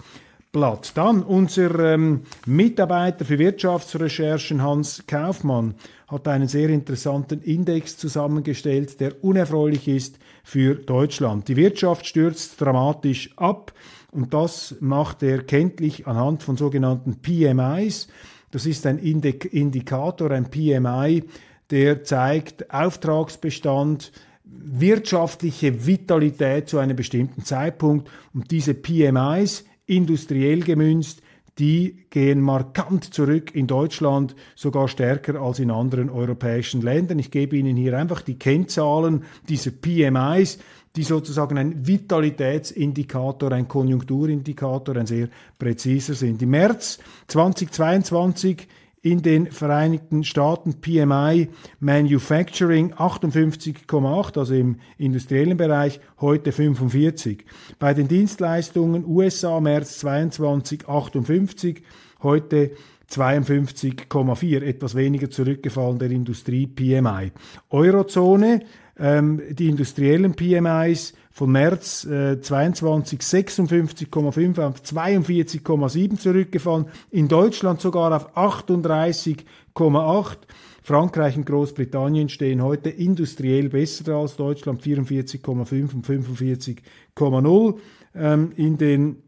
Blatt. 0.53 0.93
Dann 0.97 1.23
unser 1.23 1.79
ähm, 1.95 2.23
Mitarbeiter 2.45 3.25
für 3.25 3.39
Wirtschaftsrecherchen 3.39 4.63
Hans 4.63 5.05
Kaufmann 5.07 5.75
hat 6.11 6.27
einen 6.27 6.49
sehr 6.49 6.69
interessanten 6.71 7.41
Index 7.41 7.97
zusammengestellt, 7.97 8.99
der 8.99 9.23
unerfreulich 9.23 9.87
ist 9.87 10.19
für 10.43 10.75
Deutschland. 10.75 11.47
Die 11.47 11.57
Wirtschaft 11.57 12.05
stürzt 12.05 12.61
dramatisch 12.61 13.31
ab 13.37 13.73
und 14.11 14.35
das 14.35 14.75
macht 14.81 15.23
er 15.23 15.45
kenntlich 15.45 16.09
anhand 16.09 16.43
von 16.43 16.57
sogenannten 16.57 17.21
PMIs. 17.23 18.09
Das 18.51 18.67
ist 18.67 18.87
ein 18.87 18.99
Indikator, 18.99 20.33
ein 20.33 20.51
PMI, 20.51 21.23
der 21.71 22.03
zeigt 22.03 22.75
Auftragsbestand, 22.75 24.11
wirtschaftliche 24.43 25.87
Vitalität 25.87 26.69
zu 26.69 26.79
einem 26.79 26.97
bestimmten 26.97 27.45
Zeitpunkt 27.45 28.11
und 28.35 28.51
diese 28.51 28.75
PMIs 28.75 29.65
industriell 29.87 30.61
gemünzt 30.61 31.23
die 31.61 32.07
gehen 32.09 32.41
markant 32.41 33.13
zurück 33.13 33.55
in 33.55 33.67
Deutschland, 33.67 34.35
sogar 34.57 34.89
stärker 34.89 35.41
als 35.41 35.59
in 35.59 35.71
anderen 35.71 36.09
europäischen 36.09 36.81
Ländern. 36.81 37.19
Ich 37.19 37.31
gebe 37.31 37.57
Ihnen 37.57 37.77
hier 37.77 37.99
einfach 37.99 38.23
die 38.23 38.39
Kennzahlen 38.39 39.25
dieser 39.49 39.71
PMIs, 39.71 40.59
die 40.97 41.03
sozusagen 41.03 41.59
ein 41.59 41.87
Vitalitätsindikator, 41.87 43.53
ein 43.53 43.69
Konjunkturindikator, 43.69 44.97
ein 44.97 45.07
sehr 45.07 45.29
präziser 45.59 46.15
sind. 46.15 46.43
Im 46.43 46.51
März 46.51 46.99
2022 47.29 48.67
in 49.03 49.23
den 49.23 49.47
Vereinigten 49.47 50.25
Staaten 50.25 50.81
PMI 50.81 51.49
Manufacturing 51.79 52.93
58,8, 52.93 54.39
also 54.39 54.55
im 54.55 54.77
industriellen 54.99 55.57
Bereich, 55.57 56.01
heute 56.21 56.53
45. 56.53 57.45
Bei 57.79 57.95
den 57.95 58.09
Dienstleistungen 58.09 59.05
USA 59.07 59.61
März 59.61 59.99
22 60.01 60.87
58, 60.87 61.83
heute 62.23 62.73
52,4, 63.11 64.63
etwas 64.63 64.95
weniger 64.95 65.31
zurückgefallen 65.31 65.99
der 65.99 66.11
Industrie 66.11 66.67
PMI. 66.67 67.33
Eurozone, 67.71 68.61
ähm, 68.99 69.41
die 69.51 69.69
industriellen 69.69 70.35
PMIs 70.35 71.15
von 71.31 71.53
März 71.53 72.05
äh, 72.05 72.41
22 72.41 73.21
56,5 73.21 74.61
auf 74.61 74.83
42,7 74.83 76.19
zurückgefallen, 76.19 76.87
in 77.11 77.29
Deutschland 77.29 77.81
sogar 77.81 78.15
auf 78.15 78.37
38,8. 78.37 80.37
Frankreich 80.83 81.37
und 81.37 81.47
Großbritannien 81.47 82.29
stehen 82.29 82.63
heute 82.63 82.91
industriell 82.91 83.69
besser 83.69 84.17
als 84.17 84.37
Deutschland, 84.37 84.83
44,5 84.83 85.95
und 85.95 86.07
45,0. 86.07 87.79
Ähm, 88.15 88.53
in 88.57 88.77
den 88.77 89.23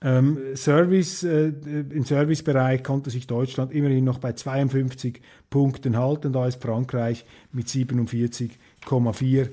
ähm, 0.00 0.38
Service, 0.54 1.24
äh, 1.24 1.48
Im 1.48 2.04
Servicebereich 2.04 2.84
konnte 2.84 3.10
sich 3.10 3.26
Deutschland 3.26 3.72
immerhin 3.72 4.04
noch 4.04 4.18
bei 4.18 4.32
52 4.32 5.20
Punkten 5.50 5.96
halten, 5.96 6.32
da 6.32 6.46
ist 6.46 6.62
Frankreich 6.62 7.24
mit 7.50 7.66
47,4 7.66 9.48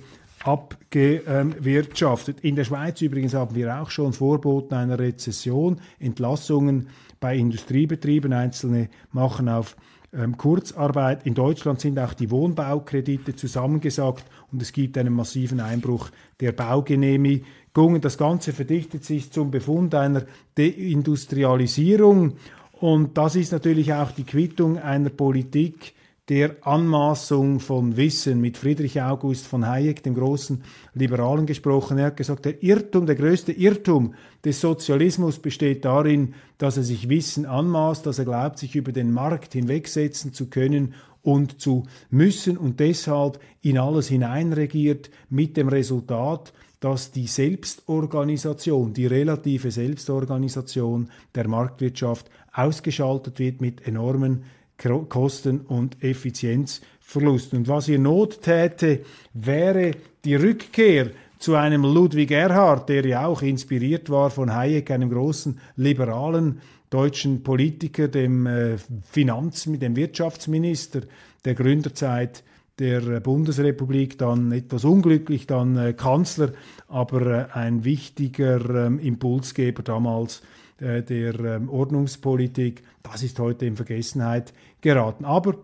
abgewirtschaftet. 0.45 2.41
In 2.41 2.55
der 2.55 2.65
Schweiz 2.65 3.01
übrigens 3.01 3.33
haben 3.33 3.55
wir 3.55 3.81
auch 3.81 3.89
schon 3.89 4.13
Vorboten 4.13 4.75
einer 4.75 4.99
Rezession, 4.99 5.81
Entlassungen 5.99 6.89
bei 7.19 7.35
Industriebetrieben, 7.35 8.31
einzelne 8.31 8.89
machen 9.11 9.49
auf 9.49 9.75
ähm, 10.13 10.37
Kurzarbeit. 10.37 11.25
In 11.25 11.33
Deutschland 11.33 11.81
sind 11.81 11.97
auch 11.97 12.13
die 12.13 12.29
Wohnbaukredite 12.29 13.35
zusammengesagt 13.35 14.23
und 14.51 14.61
es 14.61 14.71
gibt 14.71 14.97
einen 14.99 15.13
massiven 15.13 15.59
Einbruch 15.59 16.11
der 16.39 16.51
Baugenehmigungen. 16.51 18.01
Das 18.01 18.17
Ganze 18.19 18.53
verdichtet 18.53 19.03
sich 19.03 19.31
zum 19.31 19.49
Befund 19.49 19.95
einer 19.95 20.25
Deindustrialisierung 20.55 22.33
und 22.79 23.17
das 23.17 23.35
ist 23.35 23.51
natürlich 23.51 23.93
auch 23.93 24.11
die 24.11 24.25
Quittung 24.25 24.77
einer 24.77 25.09
Politik, 25.09 25.95
der 26.29 26.55
Anmaßung 26.65 27.59
von 27.59 27.97
Wissen 27.97 28.41
mit 28.41 28.57
Friedrich 28.57 28.99
August 28.99 29.45
von 29.45 29.67
Hayek, 29.67 30.01
dem 30.01 30.15
großen 30.15 30.63
Liberalen, 30.95 31.45
gesprochen. 31.45 31.99
Er 31.99 32.07
hat 32.07 32.17
gesagt, 32.17 32.45
der 32.45 32.63
Irrtum, 32.63 33.05
der 33.05 33.15
größte 33.15 33.51
Irrtum 33.51 34.15
des 34.43 34.59
Sozialismus 34.59 35.37
besteht 35.37 35.85
darin, 35.85 36.33
dass 36.57 36.77
er 36.77 36.83
sich 36.83 37.09
Wissen 37.09 37.45
anmaßt, 37.45 38.05
dass 38.05 38.17
er 38.17 38.25
glaubt, 38.25 38.57
sich 38.57 38.75
über 38.75 38.91
den 38.91 39.11
Markt 39.11 39.53
hinwegsetzen 39.53 40.33
zu 40.33 40.49
können 40.49 40.95
und 41.21 41.61
zu 41.61 41.83
müssen 42.09 42.57
und 42.57 42.79
deshalb 42.79 43.39
in 43.61 43.77
alles 43.77 44.07
hineinregiert 44.07 45.11
mit 45.29 45.57
dem 45.57 45.67
Resultat, 45.67 46.53
dass 46.79 47.11
die 47.11 47.27
Selbstorganisation, 47.27 48.93
die 48.93 49.05
relative 49.05 49.71
Selbstorganisation 49.71 51.09
der 51.33 51.47
Marktwirtschaft 51.47 52.29
ausgeschaltet 52.51 53.39
wird 53.39 53.61
mit 53.61 53.87
enormen 53.87 54.43
Kosten- 54.77 55.61
und 55.61 56.03
Effizienzverlust. 56.03 57.53
Und 57.53 57.67
was 57.67 57.87
ihr 57.87 57.99
Not 57.99 58.41
täte, 58.41 59.01
wäre 59.33 59.91
die 60.23 60.35
Rückkehr 60.35 61.11
zu 61.39 61.55
einem 61.55 61.83
Ludwig 61.83 62.31
Erhard, 62.31 62.89
der 62.89 63.05
ja 63.05 63.25
auch 63.25 63.41
inspiriert 63.41 64.09
war 64.09 64.29
von 64.29 64.53
Hayek, 64.53 64.91
einem 64.91 65.09
großen 65.09 65.59
liberalen 65.75 66.61
deutschen 66.89 67.43
Politiker, 67.43 68.07
dem 68.07 68.47
äh, 68.47 68.77
Finanz, 69.03 69.63
dem 69.65 69.95
Wirtschaftsminister 69.95 71.01
der 71.43 71.53
Gründerzeit 71.53 72.43
der 72.79 73.19
Bundesrepublik, 73.21 74.17
dann 74.17 74.51
etwas 74.51 74.83
unglücklich, 74.83 75.47
dann 75.47 75.77
äh, 75.77 75.93
Kanzler, 75.93 76.51
aber 76.87 77.21
äh, 77.25 77.45
ein 77.53 77.85
wichtiger 77.85 78.87
ähm, 78.87 78.99
Impulsgeber 78.99 79.81
damals 79.83 80.41
äh, 80.79 81.01
der 81.01 81.39
ähm, 81.39 81.69
Ordnungspolitik. 81.69 82.83
Das 83.03 83.23
ist 83.23 83.39
heute 83.39 83.65
in 83.65 83.75
Vergessenheit 83.75 84.53
geraten. 84.81 85.25
Aber 85.25 85.55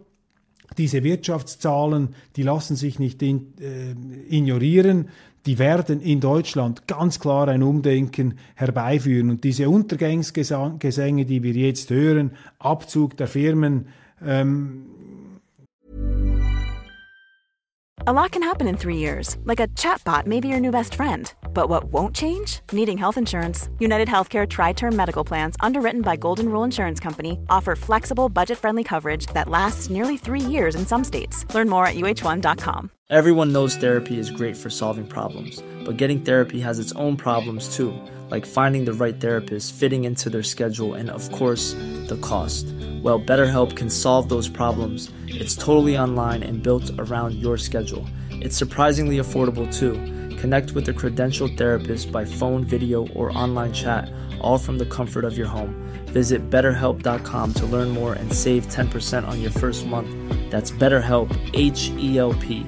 diese 0.78 1.04
Wirtschaftszahlen, 1.04 2.16
die 2.36 2.44
lassen 2.44 2.76
sich 2.76 2.98
nicht 2.98 3.22
in, 3.22 3.54
äh, 3.60 3.92
ignorieren. 4.36 5.10
Die 5.46 5.60
werden 5.60 6.02
in 6.02 6.20
Deutschland 6.20 6.88
ganz 6.88 7.20
klar 7.20 7.48
ein 7.48 7.64
Umdenken 7.64 8.36
herbeiführen. 8.56 9.30
Und 9.32 9.44
diese 9.44 9.70
Untergangsgesänge, 9.70 11.26
die 11.26 11.44
wir 11.44 11.54
jetzt 11.54 11.90
hören, 11.90 12.32
Abzug 12.60 13.18
der 13.18 13.28
Firmen, 13.28 13.88
ähm, 14.24 14.86
A 18.08 18.12
lot 18.12 18.32
can 18.32 18.42
happen 18.42 18.68
in 18.68 18.78
three 18.78 18.98
years, 18.98 19.38
like 19.44 19.60
a 19.60 19.68
chatbot 19.78 20.26
may 20.26 20.40
be 20.40 20.48
your 20.48 20.60
new 20.60 20.72
best 20.72 20.96
friend. 20.96 21.32
But 21.54 21.70
what 21.70 21.84
won't 21.84 22.16
change? 22.16 22.60
Needing 22.72 22.98
health 22.98 23.16
insurance. 23.16 23.70
United 23.78 24.08
Healthcare 24.08 24.50
Tri 24.50 24.74
Term 24.74 24.96
Medical 24.96 25.24
Plans, 25.24 25.56
underwritten 25.60 26.02
by 26.02 26.16
Golden 26.16 26.50
Rule 26.50 26.64
Insurance 26.64 27.00
Company, 27.00 27.38
offer 27.52 27.76
flexible, 27.76 28.28
budget 28.28 28.58
friendly 28.58 28.84
coverage 28.84 29.28
that 29.36 29.50
lasts 29.50 29.92
nearly 29.92 30.18
three 30.18 30.42
years 30.42 30.74
in 30.74 30.88
some 30.88 31.04
states. 31.04 31.46
Learn 31.54 31.70
more 31.70 31.86
at 31.86 31.94
uh1.com. 31.94 32.90
Everyone 33.12 33.52
knows 33.54 33.76
therapy 33.76 34.18
is 34.18 34.32
great 34.32 34.58
for 34.58 34.72
solving 34.72 35.06
problems, 35.06 35.62
but 35.86 35.98
getting 35.98 36.22
therapy 36.22 36.60
has 36.60 36.80
its 36.80 36.92
own 36.94 37.18
problems 37.18 37.76
too, 37.76 37.94
like 38.32 38.48
finding 38.48 38.86
the 38.86 38.94
right 38.94 39.20
therapist, 39.22 39.76
fitting 39.76 40.06
into 40.06 40.28
their 40.28 40.42
schedule, 40.42 40.96
and 40.96 41.12
of 41.12 41.32
course, 41.32 41.74
the 42.08 42.18
cost. 42.22 42.66
Well, 43.04 43.20
BetterHelp 43.20 43.76
can 43.76 43.92
solve 43.92 44.30
those 44.30 44.50
problems. 44.50 45.12
It's 45.34 45.56
totally 45.56 45.98
online 45.98 46.44
and 46.44 46.62
built 46.62 46.92
around 47.00 47.36
your 47.36 47.58
schedule. 47.58 48.06
It's 48.32 48.58
surprisingly 48.58 49.18
affordable 49.18 49.72
too. 49.72 49.94
Connect 50.38 50.72
with 50.72 50.90
a 50.90 50.94
credentialed 50.94 51.58
therapist 51.58 52.12
by 52.12 52.26
phone, 52.26 52.64
video, 52.66 53.08
or 53.10 53.32
online 53.38 53.72
chat, 53.74 54.12
all 54.42 54.58
from 54.58 54.78
the 54.78 54.86
comfort 54.86 55.24
of 55.24 55.38
your 55.38 55.48
home. 55.48 55.76
Visit 56.08 56.50
betterhelp.com 56.50 57.54
to 57.54 57.66
learn 57.66 57.90
more 57.90 58.14
and 58.14 58.34
save 58.34 58.68
10% 58.68 59.28
on 59.28 59.42
your 59.42 59.52
first 59.52 59.86
month. 59.86 60.10
That's 60.50 60.72
BetterHelp, 60.72 61.30
H 61.54 61.92
E 61.98 62.18
L 62.18 62.34
P. 62.34 62.66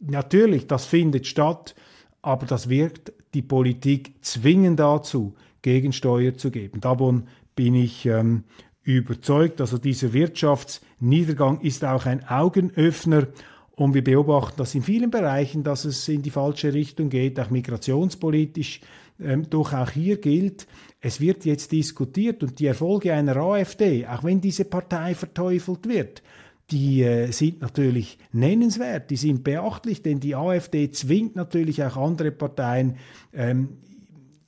Natürlich, 0.00 0.68
das 0.68 0.86
findet 0.86 1.26
statt, 1.26 1.74
aber 2.22 2.46
das 2.46 2.68
wirkt 2.68 3.12
die 3.34 3.42
Politik 3.42 4.14
zwingen 4.20 4.76
dazu, 4.76 5.34
Gegensteuer 5.62 6.36
zu 6.36 6.50
geben. 6.52 6.80
Davon 6.80 7.26
bin 7.56 7.74
ich 7.74 8.06
ähm, 8.06 8.44
überzeugt. 8.86 9.60
Also 9.60 9.78
dieser 9.78 10.12
Wirtschaftsniedergang 10.12 11.60
ist 11.60 11.84
auch 11.84 12.06
ein 12.06 12.26
Augenöffner. 12.26 13.26
Und 13.74 13.92
wir 13.92 14.02
beobachten 14.02 14.54
das 14.56 14.74
in 14.74 14.82
vielen 14.82 15.10
Bereichen, 15.10 15.62
dass 15.62 15.84
es 15.84 16.08
in 16.08 16.22
die 16.22 16.30
falsche 16.30 16.72
Richtung 16.72 17.10
geht, 17.10 17.38
auch 17.38 17.50
migrationspolitisch. 17.50 18.80
Ähm, 19.20 19.48
doch 19.50 19.72
auch 19.72 19.90
hier 19.90 20.18
gilt, 20.18 20.66
es 21.00 21.20
wird 21.20 21.44
jetzt 21.44 21.72
diskutiert 21.72 22.42
und 22.42 22.58
die 22.58 22.66
Erfolge 22.66 23.12
einer 23.14 23.36
AfD, 23.36 24.06
auch 24.06 24.24
wenn 24.24 24.40
diese 24.40 24.66
Partei 24.66 25.14
verteufelt 25.14 25.88
wird, 25.88 26.22
die 26.70 27.02
äh, 27.02 27.30
sind 27.30 27.62
natürlich 27.62 28.18
nennenswert, 28.32 29.10
die 29.10 29.16
sind 29.16 29.42
beachtlich, 29.42 30.02
denn 30.02 30.20
die 30.20 30.34
AfD 30.34 30.90
zwingt 30.90 31.34
natürlich 31.34 31.82
auch 31.82 31.96
andere 31.96 32.30
Parteien, 32.30 32.96
ähm, 33.32 33.78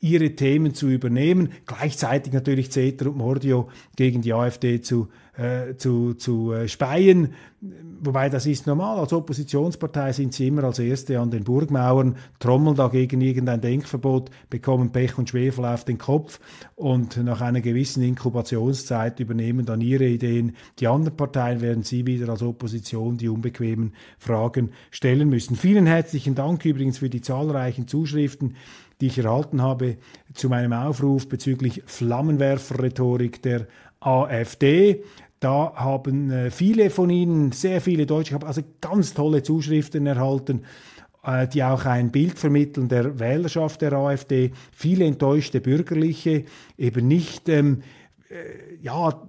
ihre 0.00 0.30
Themen 0.34 0.74
zu 0.74 0.88
übernehmen, 0.88 1.50
gleichzeitig 1.66 2.32
natürlich 2.32 2.70
Ceter 2.70 3.06
und 3.06 3.16
Mordio 3.16 3.68
gegen 3.96 4.22
die 4.22 4.32
AfD 4.32 4.80
zu, 4.80 5.08
äh, 5.36 5.74
zu, 5.76 6.14
zu 6.14 6.52
äh, 6.52 6.68
speien. 6.68 7.34
Wobei 8.00 8.28
das 8.28 8.46
ist 8.46 8.68
normal. 8.68 8.98
Als 8.98 9.12
Oppositionspartei 9.12 10.12
sind 10.12 10.32
sie 10.32 10.46
immer 10.46 10.62
als 10.62 10.78
Erste 10.78 11.18
an 11.18 11.32
den 11.32 11.42
Burgmauern, 11.42 12.16
trommeln 12.38 12.76
dagegen 12.76 13.20
irgendein 13.20 13.60
Denkverbot, 13.60 14.30
bekommen 14.48 14.92
Pech 14.92 15.18
und 15.18 15.28
Schwefel 15.28 15.64
auf 15.64 15.84
den 15.84 15.98
Kopf 15.98 16.38
und 16.76 17.16
nach 17.16 17.40
einer 17.40 17.60
gewissen 17.60 18.04
Inkubationszeit 18.04 19.18
übernehmen 19.18 19.66
dann 19.66 19.80
ihre 19.80 20.06
Ideen. 20.06 20.54
Die 20.78 20.86
anderen 20.86 21.16
Parteien 21.16 21.60
werden 21.60 21.82
sie 21.82 22.06
wieder 22.06 22.28
als 22.28 22.42
Opposition 22.42 23.16
die 23.16 23.28
unbequemen 23.28 23.94
Fragen 24.18 24.70
stellen 24.92 25.28
müssen. 25.28 25.56
Vielen 25.56 25.86
herzlichen 25.86 26.36
Dank 26.36 26.64
übrigens 26.64 26.98
für 26.98 27.10
die 27.10 27.20
zahlreichen 27.20 27.88
Zuschriften 27.88 28.54
die 29.00 29.06
ich 29.06 29.18
erhalten 29.18 29.62
habe 29.62 29.96
zu 30.34 30.48
meinem 30.48 30.72
Aufruf 30.72 31.28
bezüglich 31.28 31.82
Flammenwerferrhetorik 31.86 33.42
der 33.42 33.66
AfD. 34.00 35.04
Da 35.40 35.72
haben 35.74 36.30
äh, 36.30 36.50
viele 36.50 36.90
von 36.90 37.10
Ihnen, 37.10 37.52
sehr 37.52 37.80
viele 37.80 38.06
Deutsche, 38.06 38.30
ich 38.30 38.34
habe 38.34 38.46
also 38.46 38.62
ganz 38.80 39.14
tolle 39.14 39.42
Zuschriften 39.42 40.06
erhalten, 40.06 40.62
äh, 41.22 41.46
die 41.46 41.62
auch 41.62 41.84
ein 41.84 42.10
Bild 42.10 42.38
vermitteln 42.38 42.88
der 42.88 43.20
Wählerschaft 43.20 43.82
der 43.82 43.92
AfD. 43.92 44.52
Viele 44.72 45.04
enttäuschte 45.04 45.60
Bürgerliche, 45.60 46.44
eben 46.76 47.06
nicht 47.06 47.48
ähm, 47.48 47.82
äh, 48.30 48.82
ja, 48.82 49.28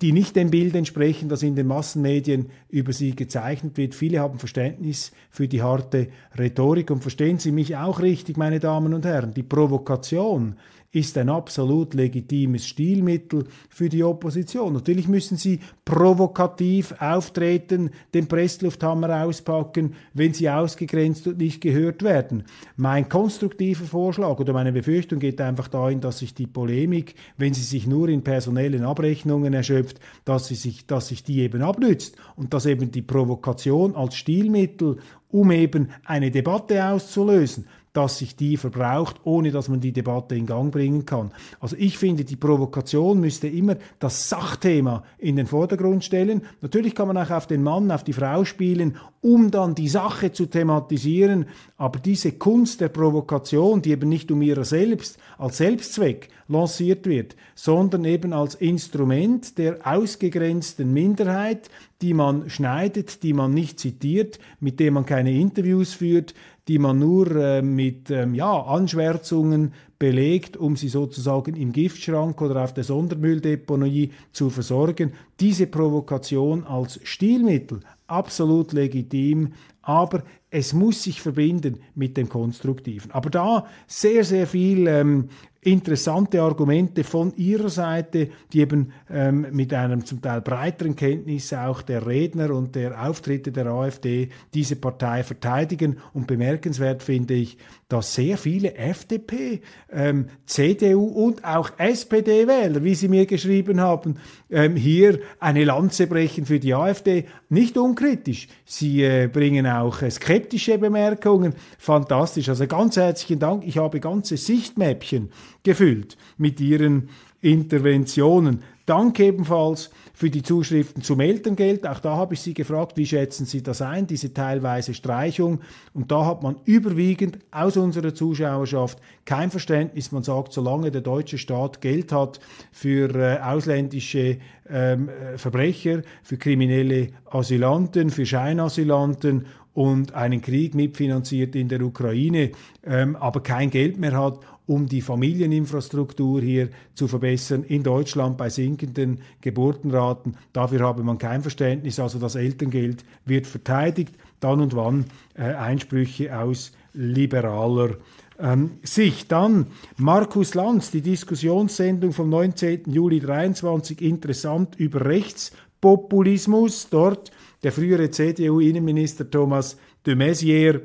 die 0.00 0.12
nicht 0.12 0.36
dem 0.36 0.50
Bild 0.50 0.74
entsprechen, 0.74 1.28
das 1.28 1.42
in 1.42 1.54
den 1.54 1.66
Massenmedien 1.66 2.46
über 2.68 2.92
sie 2.92 3.14
gezeichnet 3.14 3.76
wird. 3.76 3.94
Viele 3.94 4.20
haben 4.20 4.38
Verständnis 4.38 5.12
für 5.30 5.48
die 5.48 5.62
harte 5.62 6.08
Rhetorik 6.38 6.90
und 6.90 7.02
verstehen 7.02 7.38
Sie 7.38 7.52
mich 7.52 7.76
auch 7.76 8.00
richtig, 8.00 8.36
meine 8.36 8.60
Damen 8.60 8.94
und 8.94 9.04
Herren. 9.04 9.34
Die 9.34 9.42
Provokation 9.42 10.56
ist 10.96 11.18
ein 11.18 11.28
absolut 11.28 11.92
legitimes 11.92 12.66
Stilmittel 12.66 13.44
für 13.68 13.90
die 13.90 14.02
Opposition. 14.02 14.72
Natürlich 14.72 15.08
müssen 15.08 15.36
sie 15.36 15.60
provokativ 15.84 16.94
auftreten, 17.00 17.90
den 18.14 18.28
Presslufthammer 18.28 19.24
auspacken, 19.24 19.92
wenn 20.14 20.32
sie 20.32 20.48
ausgegrenzt 20.48 21.26
und 21.26 21.36
nicht 21.36 21.60
gehört 21.60 22.02
werden. 22.02 22.44
Mein 22.76 23.10
konstruktiver 23.10 23.84
Vorschlag 23.84 24.38
oder 24.40 24.54
meine 24.54 24.72
Befürchtung 24.72 25.18
geht 25.18 25.38
einfach 25.42 25.68
dahin, 25.68 26.00
dass 26.00 26.20
sich 26.20 26.32
die 26.32 26.46
Polemik, 26.46 27.14
wenn 27.36 27.52
sie 27.52 27.62
sich 27.62 27.86
nur 27.86 28.08
in 28.08 28.22
personellen 28.22 28.82
Abrechnungen 28.82 29.52
erschöpft, 29.52 30.00
dass, 30.24 30.48
sie 30.48 30.54
sich, 30.54 30.86
dass 30.86 31.08
sich 31.08 31.22
die 31.22 31.40
eben 31.40 31.60
abnützt 31.60 32.16
und 32.36 32.54
dass 32.54 32.64
eben 32.64 32.90
die 32.90 33.02
Provokation 33.02 33.94
als 33.94 34.16
Stilmittel 34.16 34.96
um 35.28 35.50
eben 35.50 35.88
eine 36.04 36.30
Debatte 36.30 36.86
auszulösen, 36.86 37.66
dass 37.96 38.18
sich 38.18 38.36
die 38.36 38.58
verbraucht, 38.58 39.20
ohne 39.24 39.50
dass 39.50 39.68
man 39.68 39.80
die 39.80 39.92
Debatte 39.92 40.34
in 40.34 40.44
Gang 40.44 40.70
bringen 40.70 41.06
kann. 41.06 41.30
Also 41.60 41.76
ich 41.78 41.96
finde, 41.96 42.24
die 42.24 42.36
Provokation 42.36 43.20
müsste 43.20 43.48
immer 43.48 43.76
das 43.98 44.28
Sachthema 44.28 45.02
in 45.16 45.36
den 45.36 45.46
Vordergrund 45.46 46.04
stellen. 46.04 46.42
Natürlich 46.60 46.94
kann 46.94 47.08
man 47.08 47.16
auch 47.16 47.30
auf 47.30 47.46
den 47.46 47.62
Mann, 47.62 47.90
auf 47.90 48.04
die 48.04 48.12
Frau 48.12 48.44
spielen, 48.44 48.98
um 49.22 49.50
dann 49.50 49.74
die 49.74 49.88
Sache 49.88 50.30
zu 50.30 50.46
thematisieren, 50.46 51.46
aber 51.78 51.98
diese 51.98 52.32
Kunst 52.32 52.80
der 52.80 52.90
Provokation, 52.90 53.80
die 53.80 53.92
eben 53.92 54.08
nicht 54.08 54.30
um 54.30 54.42
ihrer 54.42 54.64
selbst 54.64 55.18
als 55.38 55.56
Selbstzweck 55.56 56.28
lanciert 56.48 57.06
wird, 57.06 57.34
sondern 57.54 58.04
eben 58.04 58.32
als 58.32 58.54
Instrument 58.54 59.58
der 59.58 59.78
ausgegrenzten 59.84 60.92
Minderheit, 60.92 61.70
die 62.02 62.14
man 62.14 62.50
schneidet, 62.50 63.22
die 63.22 63.32
man 63.32 63.54
nicht 63.54 63.80
zitiert, 63.80 64.38
mit 64.60 64.78
dem 64.80 64.94
man 64.94 65.06
keine 65.06 65.32
Interviews 65.32 65.94
führt, 65.94 66.34
die 66.68 66.78
man 66.78 66.98
nur 66.98 67.30
äh, 67.36 67.62
mit 67.62 68.10
ähm, 68.10 68.34
ja, 68.34 68.62
Anschwärzungen 68.62 69.72
belegt, 69.98 70.56
um 70.56 70.76
sie 70.76 70.88
sozusagen 70.88 71.54
im 71.54 71.72
Giftschrank 71.72 72.40
oder 72.42 72.62
auf 72.62 72.74
der 72.74 72.84
Sondermülldeponie 72.84 74.10
zu 74.32 74.50
versorgen. 74.50 75.12
Diese 75.40 75.66
Provokation 75.66 76.64
als 76.64 77.00
Stilmittel, 77.04 77.80
absolut 78.06 78.72
legitim, 78.72 79.52
aber 79.82 80.22
es 80.50 80.72
muss 80.72 81.04
sich 81.04 81.22
verbinden 81.22 81.78
mit 81.94 82.16
dem 82.16 82.28
Konstruktiven. 82.28 83.10
Aber 83.12 83.30
da 83.30 83.66
sehr, 83.86 84.24
sehr 84.24 84.46
viel 84.46 84.86
ähm, 84.88 85.28
interessante 85.66 86.40
Argumente 86.40 87.02
von 87.02 87.34
ihrer 87.36 87.68
Seite, 87.68 88.28
die 88.52 88.60
eben 88.60 88.92
ähm, 89.10 89.48
mit 89.50 89.74
einem 89.74 90.04
zum 90.04 90.22
Teil 90.22 90.40
breiteren 90.40 90.94
Kenntnis 90.94 91.52
auch 91.52 91.82
der 91.82 92.06
Redner 92.06 92.50
und 92.52 92.76
der 92.76 93.04
Auftritte 93.04 93.50
der 93.50 93.66
AfD 93.66 94.28
diese 94.54 94.76
Partei 94.76 95.24
verteidigen. 95.24 95.98
Und 96.12 96.28
bemerkenswert 96.28 97.02
finde 97.02 97.34
ich, 97.34 97.58
dass 97.88 98.14
sehr 98.14 98.36
viele 98.36 98.74
FDP, 98.74 99.60
ähm, 99.92 100.26
CDU 100.44 101.04
und 101.06 101.44
auch 101.44 101.70
SPD-Wähler, 101.78 102.82
wie 102.82 102.96
sie 102.96 103.06
mir 103.06 103.26
geschrieben 103.26 103.80
haben, 103.80 104.16
ähm, 104.50 104.74
hier 104.74 105.20
eine 105.38 105.64
Lanze 105.64 106.08
brechen 106.08 106.46
für 106.46 106.58
die 106.58 106.74
AfD. 106.74 107.26
Nicht 107.48 107.78
unkritisch. 107.78 108.48
Sie 108.64 109.02
äh, 109.02 109.28
bringen 109.32 109.66
auch 109.68 110.02
äh, 110.02 110.10
skeptische 110.10 110.78
Bemerkungen. 110.78 111.54
Fantastisch. 111.78 112.48
Also 112.48 112.66
ganz 112.66 112.96
herzlichen 112.96 113.38
Dank. 113.38 113.64
Ich 113.64 113.78
habe 113.78 114.00
ganze 114.00 114.36
Sichtmäppchen 114.36 115.30
gefüllt 115.62 116.16
mit 116.38 116.60
Ihren 116.60 117.08
Interventionen. 117.46 118.62
Dank 118.86 119.20
ebenfalls 119.20 119.90
für 120.14 120.30
die 120.30 120.42
Zuschriften 120.42 121.02
zum 121.02 121.20
Elterngeld. 121.20 121.86
Auch 121.86 122.00
da 122.00 122.16
habe 122.16 122.34
ich 122.34 122.40
Sie 122.40 122.54
gefragt, 122.54 122.96
wie 122.96 123.06
schätzen 123.06 123.46
Sie 123.46 123.62
das 123.62 123.82
ein, 123.82 124.08
diese 124.08 124.34
teilweise 124.34 124.94
Streichung. 124.94 125.60
Und 125.94 126.10
da 126.10 126.26
hat 126.26 126.42
man 126.42 126.56
überwiegend 126.64 127.38
aus 127.52 127.76
unserer 127.76 128.14
Zuschauerschaft 128.14 128.98
kein 129.24 129.50
Verständnis. 129.50 130.10
Man 130.10 130.24
sagt, 130.24 130.52
solange 130.52 130.90
der 130.90 131.02
deutsche 131.02 131.38
Staat 131.38 131.80
Geld 131.80 132.10
hat 132.12 132.40
für 132.72 133.14
äh, 133.14 133.40
ausländische 133.40 134.38
ähm, 134.68 135.08
äh, 135.08 135.38
Verbrecher, 135.38 136.02
für 136.24 136.36
kriminelle 136.36 137.08
Asylanten, 137.30 138.10
für 138.10 138.26
Scheinasylanten 138.26 139.46
und 139.74 140.14
einen 140.14 140.40
Krieg 140.40 140.74
mitfinanziert 140.74 141.54
in 141.54 141.68
der 141.68 141.82
Ukraine, 141.82 142.52
ähm, 142.84 143.14
aber 143.14 143.42
kein 143.42 143.70
Geld 143.70 143.98
mehr 143.98 144.18
hat, 144.18 144.40
um 144.66 144.86
die 144.86 145.00
Familieninfrastruktur 145.00 146.40
hier 146.40 146.70
zu 146.94 147.08
verbessern 147.08 147.62
in 147.64 147.82
Deutschland 147.82 148.36
bei 148.36 148.48
sinkenden 148.50 149.20
Geburtenraten. 149.40 150.36
Dafür 150.52 150.80
habe 150.80 151.02
man 151.02 151.18
kein 151.18 151.42
Verständnis. 151.42 152.00
Also 152.00 152.18
das 152.18 152.34
Elterngeld 152.34 153.04
wird 153.24 153.46
verteidigt, 153.46 154.14
dann 154.40 154.60
und 154.60 154.74
wann 154.74 155.06
äh, 155.34 155.42
Einsprüche 155.42 156.36
aus 156.36 156.72
liberaler 156.92 157.96
ähm, 158.38 158.78
Sicht. 158.82 159.30
Dann 159.32 159.66
Markus 159.96 160.54
Lanz, 160.54 160.90
die 160.90 161.00
Diskussionssendung 161.00 162.12
vom 162.12 162.28
19. 162.28 162.90
Juli 162.90 163.20
23, 163.20 164.00
interessant 164.02 164.76
über 164.76 165.04
Rechtspopulismus. 165.04 166.88
Dort 166.90 167.30
der 167.62 167.72
frühere 167.72 168.10
CDU-Innenminister 168.10 169.30
Thomas 169.30 169.78
de 170.04 170.14
Maizière 170.14 170.80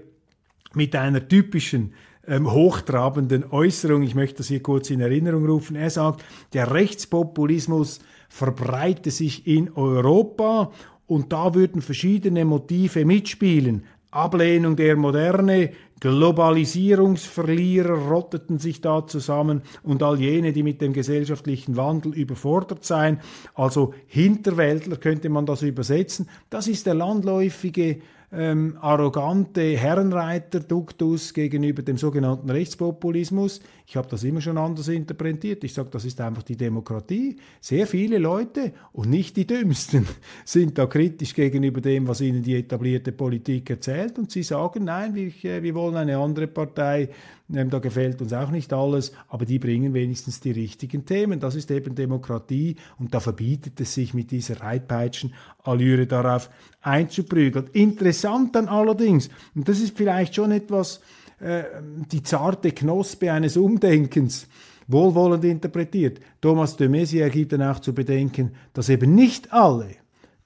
mit 0.73 0.95
einer 0.95 1.27
typischen 1.27 1.93
ähm, 2.27 2.51
hochtrabenden 2.51 3.51
Äußerung. 3.51 4.03
Ich 4.03 4.15
möchte 4.15 4.37
das 4.37 4.47
hier 4.47 4.61
kurz 4.61 4.89
in 4.89 5.01
Erinnerung 5.01 5.45
rufen. 5.45 5.75
Er 5.75 5.89
sagt, 5.89 6.23
der 6.53 6.71
Rechtspopulismus 6.71 7.99
verbreite 8.29 9.11
sich 9.11 9.47
in 9.47 9.73
Europa 9.73 10.71
Und 11.11 11.33
da 11.33 11.53
würden 11.53 11.81
verschiedene 11.81 12.45
Motive 12.45 13.03
mitspielen. 13.03 13.83
Ablehnung 14.11 14.77
der 14.77 14.95
Moderne, 14.95 15.71
Globalisierungsverlierer 15.99 18.07
rotteten 18.07 18.59
sich 18.59 18.79
da 18.79 19.05
zusammen 19.05 19.61
und 19.83 20.01
all 20.03 20.21
jene, 20.21 20.53
die 20.53 20.63
mit 20.63 20.79
dem 20.79 20.93
gesellschaftlichen 20.93 21.75
Wandel 21.75 22.13
überfordert 22.13 22.85
seien, 22.85 23.19
also 23.55 23.93
Hinterwäldler 24.07 24.95
könnte 24.95 25.27
man 25.27 25.45
das 25.45 25.63
übersetzen. 25.63 26.29
Das 26.49 26.69
ist 26.69 26.85
der 26.85 26.93
landläufige 26.93 27.99
ähm, 28.33 28.77
arrogante 28.79 29.77
Herrenreiter-Duktus 29.77 31.33
gegenüber 31.33 31.81
dem 31.81 31.97
sogenannten 31.97 32.49
Rechtspopulismus. 32.49 33.59
Ich 33.85 33.97
habe 33.97 34.07
das 34.09 34.23
immer 34.23 34.39
schon 34.39 34.57
anders 34.57 34.87
interpretiert. 34.87 35.63
Ich 35.65 35.73
sage, 35.73 35.89
das 35.91 36.05
ist 36.05 36.21
einfach 36.21 36.43
die 36.43 36.55
Demokratie. 36.55 37.37
Sehr 37.59 37.87
viele 37.87 38.17
Leute 38.19 38.71
und 38.93 39.09
nicht 39.09 39.35
die 39.35 39.45
Dümmsten 39.45 40.07
sind 40.45 40.77
da 40.77 40.85
kritisch 40.85 41.33
gegenüber 41.33 41.81
dem, 41.81 42.07
was 42.07 42.21
ihnen 42.21 42.41
die 42.41 42.55
etablierte 42.55 43.11
Politik 43.11 43.69
erzählt 43.69 44.17
und 44.17 44.31
sie 44.31 44.43
sagen, 44.43 44.85
nein, 44.85 45.13
wir, 45.13 45.27
äh, 45.43 45.61
wir 45.61 45.75
wollen 45.75 45.97
eine 45.97 46.17
andere 46.17 46.47
Partei, 46.47 47.09
da 47.51 47.79
gefällt 47.79 48.21
uns 48.21 48.33
auch 48.33 48.49
nicht 48.49 48.71
alles, 48.73 49.11
aber 49.27 49.45
die 49.45 49.59
bringen 49.59 49.93
wenigstens 49.93 50.39
die 50.39 50.51
richtigen 50.51 51.05
Themen. 51.05 51.39
Das 51.39 51.55
ist 51.55 51.69
eben 51.71 51.95
Demokratie 51.95 52.75
und 52.97 53.13
da 53.13 53.19
verbietet 53.19 53.79
es 53.81 53.93
sich 53.93 54.13
mit 54.13 54.31
dieser 54.31 54.61
Reitpeitschen-Allüre 54.61 56.07
darauf 56.07 56.49
einzuprügeln. 56.81 57.69
Interessant 57.73 58.55
dann 58.55 58.67
allerdings, 58.67 59.29
und 59.53 59.67
das 59.67 59.79
ist 59.79 59.97
vielleicht 59.97 60.35
schon 60.35 60.51
etwas, 60.51 61.01
äh, 61.39 61.63
die 62.11 62.23
zarte 62.23 62.71
Knospe 62.71 63.31
eines 63.31 63.57
Umdenkens 63.57 64.47
wohlwollend 64.87 65.43
interpretiert. 65.43 66.19
Thomas 66.41 66.75
de 66.77 66.87
Maizière 66.87 67.29
gibt 67.29 67.53
dann 67.53 67.63
auch 67.63 67.79
zu 67.79 67.93
bedenken, 67.93 68.51
dass 68.73 68.89
eben 68.89 69.15
nicht 69.15 69.51
alle, 69.53 69.95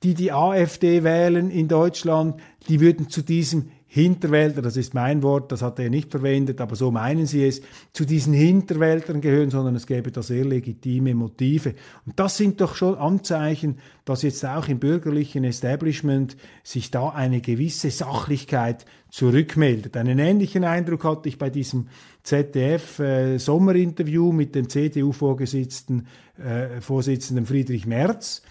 die 0.03 0.13
die 0.13 0.31
AfD 0.31 1.03
wählen 1.03 1.49
in 1.49 1.67
Deutschland, 1.67 2.39
die 2.67 2.79
würden 2.79 3.09
zu 3.09 3.21
diesem 3.21 3.71
Hinterwälder, 3.95 4.61
das 4.61 4.75
ist 4.75 4.93
mein 4.93 5.23
Wort, 5.23 5.53
das 5.53 5.61
hat 5.61 5.79
er 5.79 5.89
nicht 5.89 6.11
verwendet, 6.11 6.59
aber 6.59 6.75
so 6.75 6.91
meinen 6.91 7.27
sie 7.27 7.47
es, 7.47 7.61
zu 7.93 8.03
diesen 8.03 8.33
Hinterwäldern 8.33 9.21
gehören, 9.21 9.51
sondern 9.51 9.73
es 9.77 9.87
gäbe 9.87 10.11
da 10.11 10.21
sehr 10.21 10.43
legitime 10.43 11.15
Motive. 11.15 11.75
Und 12.05 12.19
das 12.19 12.35
sind 12.35 12.59
doch 12.59 12.75
schon 12.75 12.95
Anzeichen, 12.95 13.77
dass 14.03 14.23
jetzt 14.23 14.45
auch 14.45 14.67
im 14.67 14.79
bürgerlichen 14.79 15.45
Establishment 15.45 16.35
sich 16.61 16.91
da 16.91 17.07
eine 17.07 17.39
gewisse 17.39 17.89
Sachlichkeit 17.89 18.85
zurückmeldet. 19.11 19.95
Einen 19.95 20.19
ähnlichen 20.19 20.65
Eindruck 20.65 21.05
hatte 21.05 21.29
ich 21.29 21.37
bei 21.37 21.49
diesem 21.49 21.87
ZDF-Sommerinterview 22.23 24.29
äh, 24.29 24.33
mit 24.33 24.55
dem 24.55 24.67
CDU-Vorsitzenden 24.67 26.05
äh, 26.37 27.47
Friedrich 27.47 27.85
Merz 27.85 28.41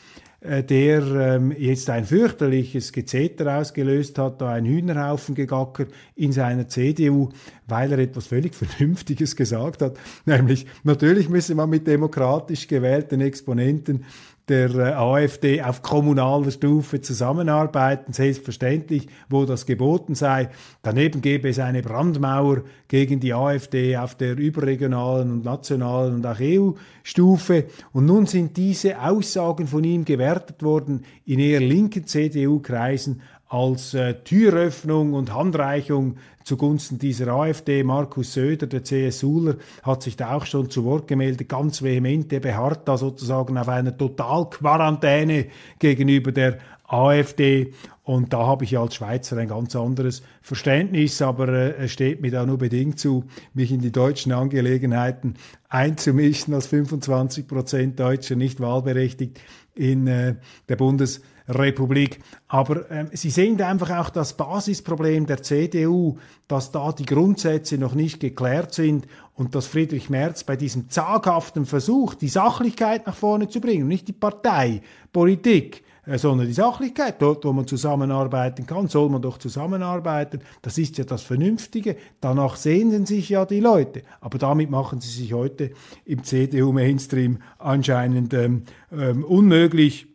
der 0.45 1.03
ähm, 1.03 1.53
jetzt 1.57 1.89
ein 1.89 2.05
fürchterliches 2.05 2.93
Gezeter 2.93 3.59
ausgelöst 3.59 4.19
hat, 4.19 4.43
da 4.43 4.51
ein 4.51 4.67
Hühnerhaufen 4.67 5.35
gegackert 5.35 5.91
in 6.17 6.33
seiner 6.33 6.69
CDU, 6.69 7.31
weil 7.67 7.93
er 7.93 7.99
etwas 7.99 8.27
völlig 8.27 8.55
Vernünftiges 8.55 9.37
gesagt 9.37 9.81
hat, 9.81 9.97
nämlich 10.27 10.67
natürlich 10.83 11.31
müsse 11.31 11.55
man 11.55 11.71
mit 11.71 11.87
demokratisch 11.87 12.69
gewählten 12.69 13.23
Exponenten 13.23 14.05
der 14.49 14.75
äh, 14.75 14.93
AfD 14.93 15.63
auf 15.63 15.83
kommunaler 15.83 16.51
Stufe 16.51 17.01
zusammenarbeiten, 17.01 18.13
selbstverständlich, 18.13 19.09
wo 19.29 19.45
das 19.45 19.65
geboten 19.65 20.15
sei. 20.15 20.51
Daneben 20.83 21.23
gäbe 21.23 21.49
es 21.49 21.59
eine 21.59 21.83
Brandmauer 21.83 22.63
gegen 22.89 23.21
die 23.21 23.33
AfD 23.33 23.97
auf 23.97 24.15
der 24.15 24.37
überregionalen 24.37 25.31
und 25.31 25.45
nationalen 25.45 26.15
und 26.17 26.27
auch 26.27 26.41
EU-Stufe. 26.41 27.65
Und 27.93 28.07
nun 28.07 28.27
sind 28.27 28.57
diese 28.57 29.01
Aussagen 29.01 29.67
von 29.67 29.83
ihm 29.85 30.05
gewertet 30.05 30.63
worden 30.63 31.05
in 31.25 31.39
eher 31.39 31.61
linken 31.61 32.07
CDU-Kreisen 32.07 33.23
als 33.49 33.95
äh, 33.95 34.15
Türöffnung 34.25 35.13
und 35.13 35.33
Handreichung 35.33 36.17
zugunsten 36.45 36.99
dieser 36.99 37.29
AfD. 37.29 37.83
Markus 37.83 38.35
Söder, 38.35 38.67
der 38.67 38.85
CSUler, 38.85 39.57
hat 39.83 40.03
sich 40.03 40.17
da 40.17 40.35
auch 40.35 40.47
schon 40.47 40.71
zu 40.71 40.85
Wort 40.85 41.09
gemeldet, 41.09 41.49
ganz 41.49 41.83
vehement. 41.83 42.33
Er 42.33 42.41
beharrt 42.41 42.87
da 42.87 42.97
sozusagen 42.97 43.59
auf 43.59 43.69
einer 43.69 43.97
Totalquarantäne 43.97 45.47
gegenüber 45.79 46.33
der 46.33 46.59
AfD. 46.87 47.73
Und 48.05 48.35
da 48.35 48.47
habe 48.47 48.65
ich 48.65 48.79
als 48.79 48.97
Schweizer 48.97 49.39
ein 49.39 49.49
ganz 49.49 49.75
anderes 49.75 50.23
Verständnis, 50.43 51.23
aber 51.23 51.49
äh, 51.49 51.85
es 51.85 51.93
steht 51.93 52.21
mir 52.21 52.31
da 52.31 52.45
nur 52.45 52.59
bedingt 52.59 52.99
zu, 52.99 53.25
mich 53.55 53.73
in 53.73 53.81
die 53.81 53.93
deutschen 53.93 54.31
Angelegenheiten 54.31 55.37
einzumischen 55.71 56.53
als 56.53 56.67
25 56.67 57.49
Prozent 57.49 57.99
Deutscher 57.99 58.37
nicht 58.37 58.61
wahlberechtigt 58.61 59.41
in 59.75 60.07
äh, 60.07 60.35
der 60.69 60.77
Bundesrepublik. 60.77 62.21
Aber 62.47 62.91
ähm, 62.91 63.09
Sie 63.13 63.31
sehen 63.31 63.61
einfach 63.63 63.91
auch 63.99 64.11
das 64.11 64.37
Basisproblem 64.37 65.25
der 65.25 65.43
CDU, 65.43 66.19
dass 66.47 66.73
da 66.73 66.93
die 66.93 67.07
Grundsätze 67.07 67.79
noch 67.79 67.95
nicht 67.95 68.21
geklärt 68.21 68.75
sind 68.75 69.07
und 69.33 69.55
dass 69.55 69.67
Friedrich 69.67 70.11
Merz 70.11 70.45
bei 70.45 70.57
diesem 70.57 70.91
zaghaften 70.91 71.65
Versuch, 71.65 72.13
die 72.15 72.29
Sachlichkeit 72.29 73.07
nach 73.07 73.17
vorne 73.17 73.49
zu 73.49 73.63
bringen, 73.63 73.89
nicht 73.89 74.09
die 74.09 74.13
Parteipolitik, 74.13 75.79
äh, 75.79 75.84
sondern 76.07 76.47
die 76.47 76.53
Sachlichkeit. 76.53 77.21
Dort, 77.21 77.45
wo 77.45 77.53
man 77.53 77.67
zusammenarbeiten 77.67 78.67
kann, 78.67 78.89
soll 78.89 79.09
man 79.09 79.23
doch 79.23 79.39
zusammenarbeiten. 79.39 80.41
Das 80.63 80.79
ist 80.79 80.99
ja 80.99 81.05
das 81.05 81.23
Vernünftige. 81.23 81.97
Danach 82.21 82.57
sehnen 82.57 83.07
sich 83.07 83.29
ja 83.31 83.45
die 83.47 83.61
Leute. 83.61 84.03
Aber 84.21 84.39
damit 84.39 84.71
machen 84.71 85.01
sie 85.01 85.11
sich 85.11 85.33
heute 85.33 85.71
im 86.05 86.23
CDU-Mainstream 86.25 87.39
anscheinend 87.59 88.35
ähm, 88.35 88.63
ähm, 88.93 89.25
unmöglich. 89.25 90.07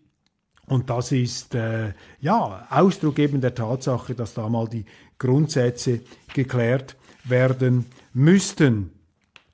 Und 0.68 0.90
das 0.90 1.12
ist 1.12 1.56
äh, 1.56 1.94
ja 2.20 2.68
Ausdruck 2.70 3.18
eben 3.18 3.42
der 3.42 3.56
Tatsache, 3.56 4.14
dass 4.14 4.36
da 4.36 4.48
mal 4.50 4.68
die 4.68 4.86
Grundsätze 5.18 6.02
geklärt 6.34 6.96
werden 7.24 7.88
müssten. 8.14 8.92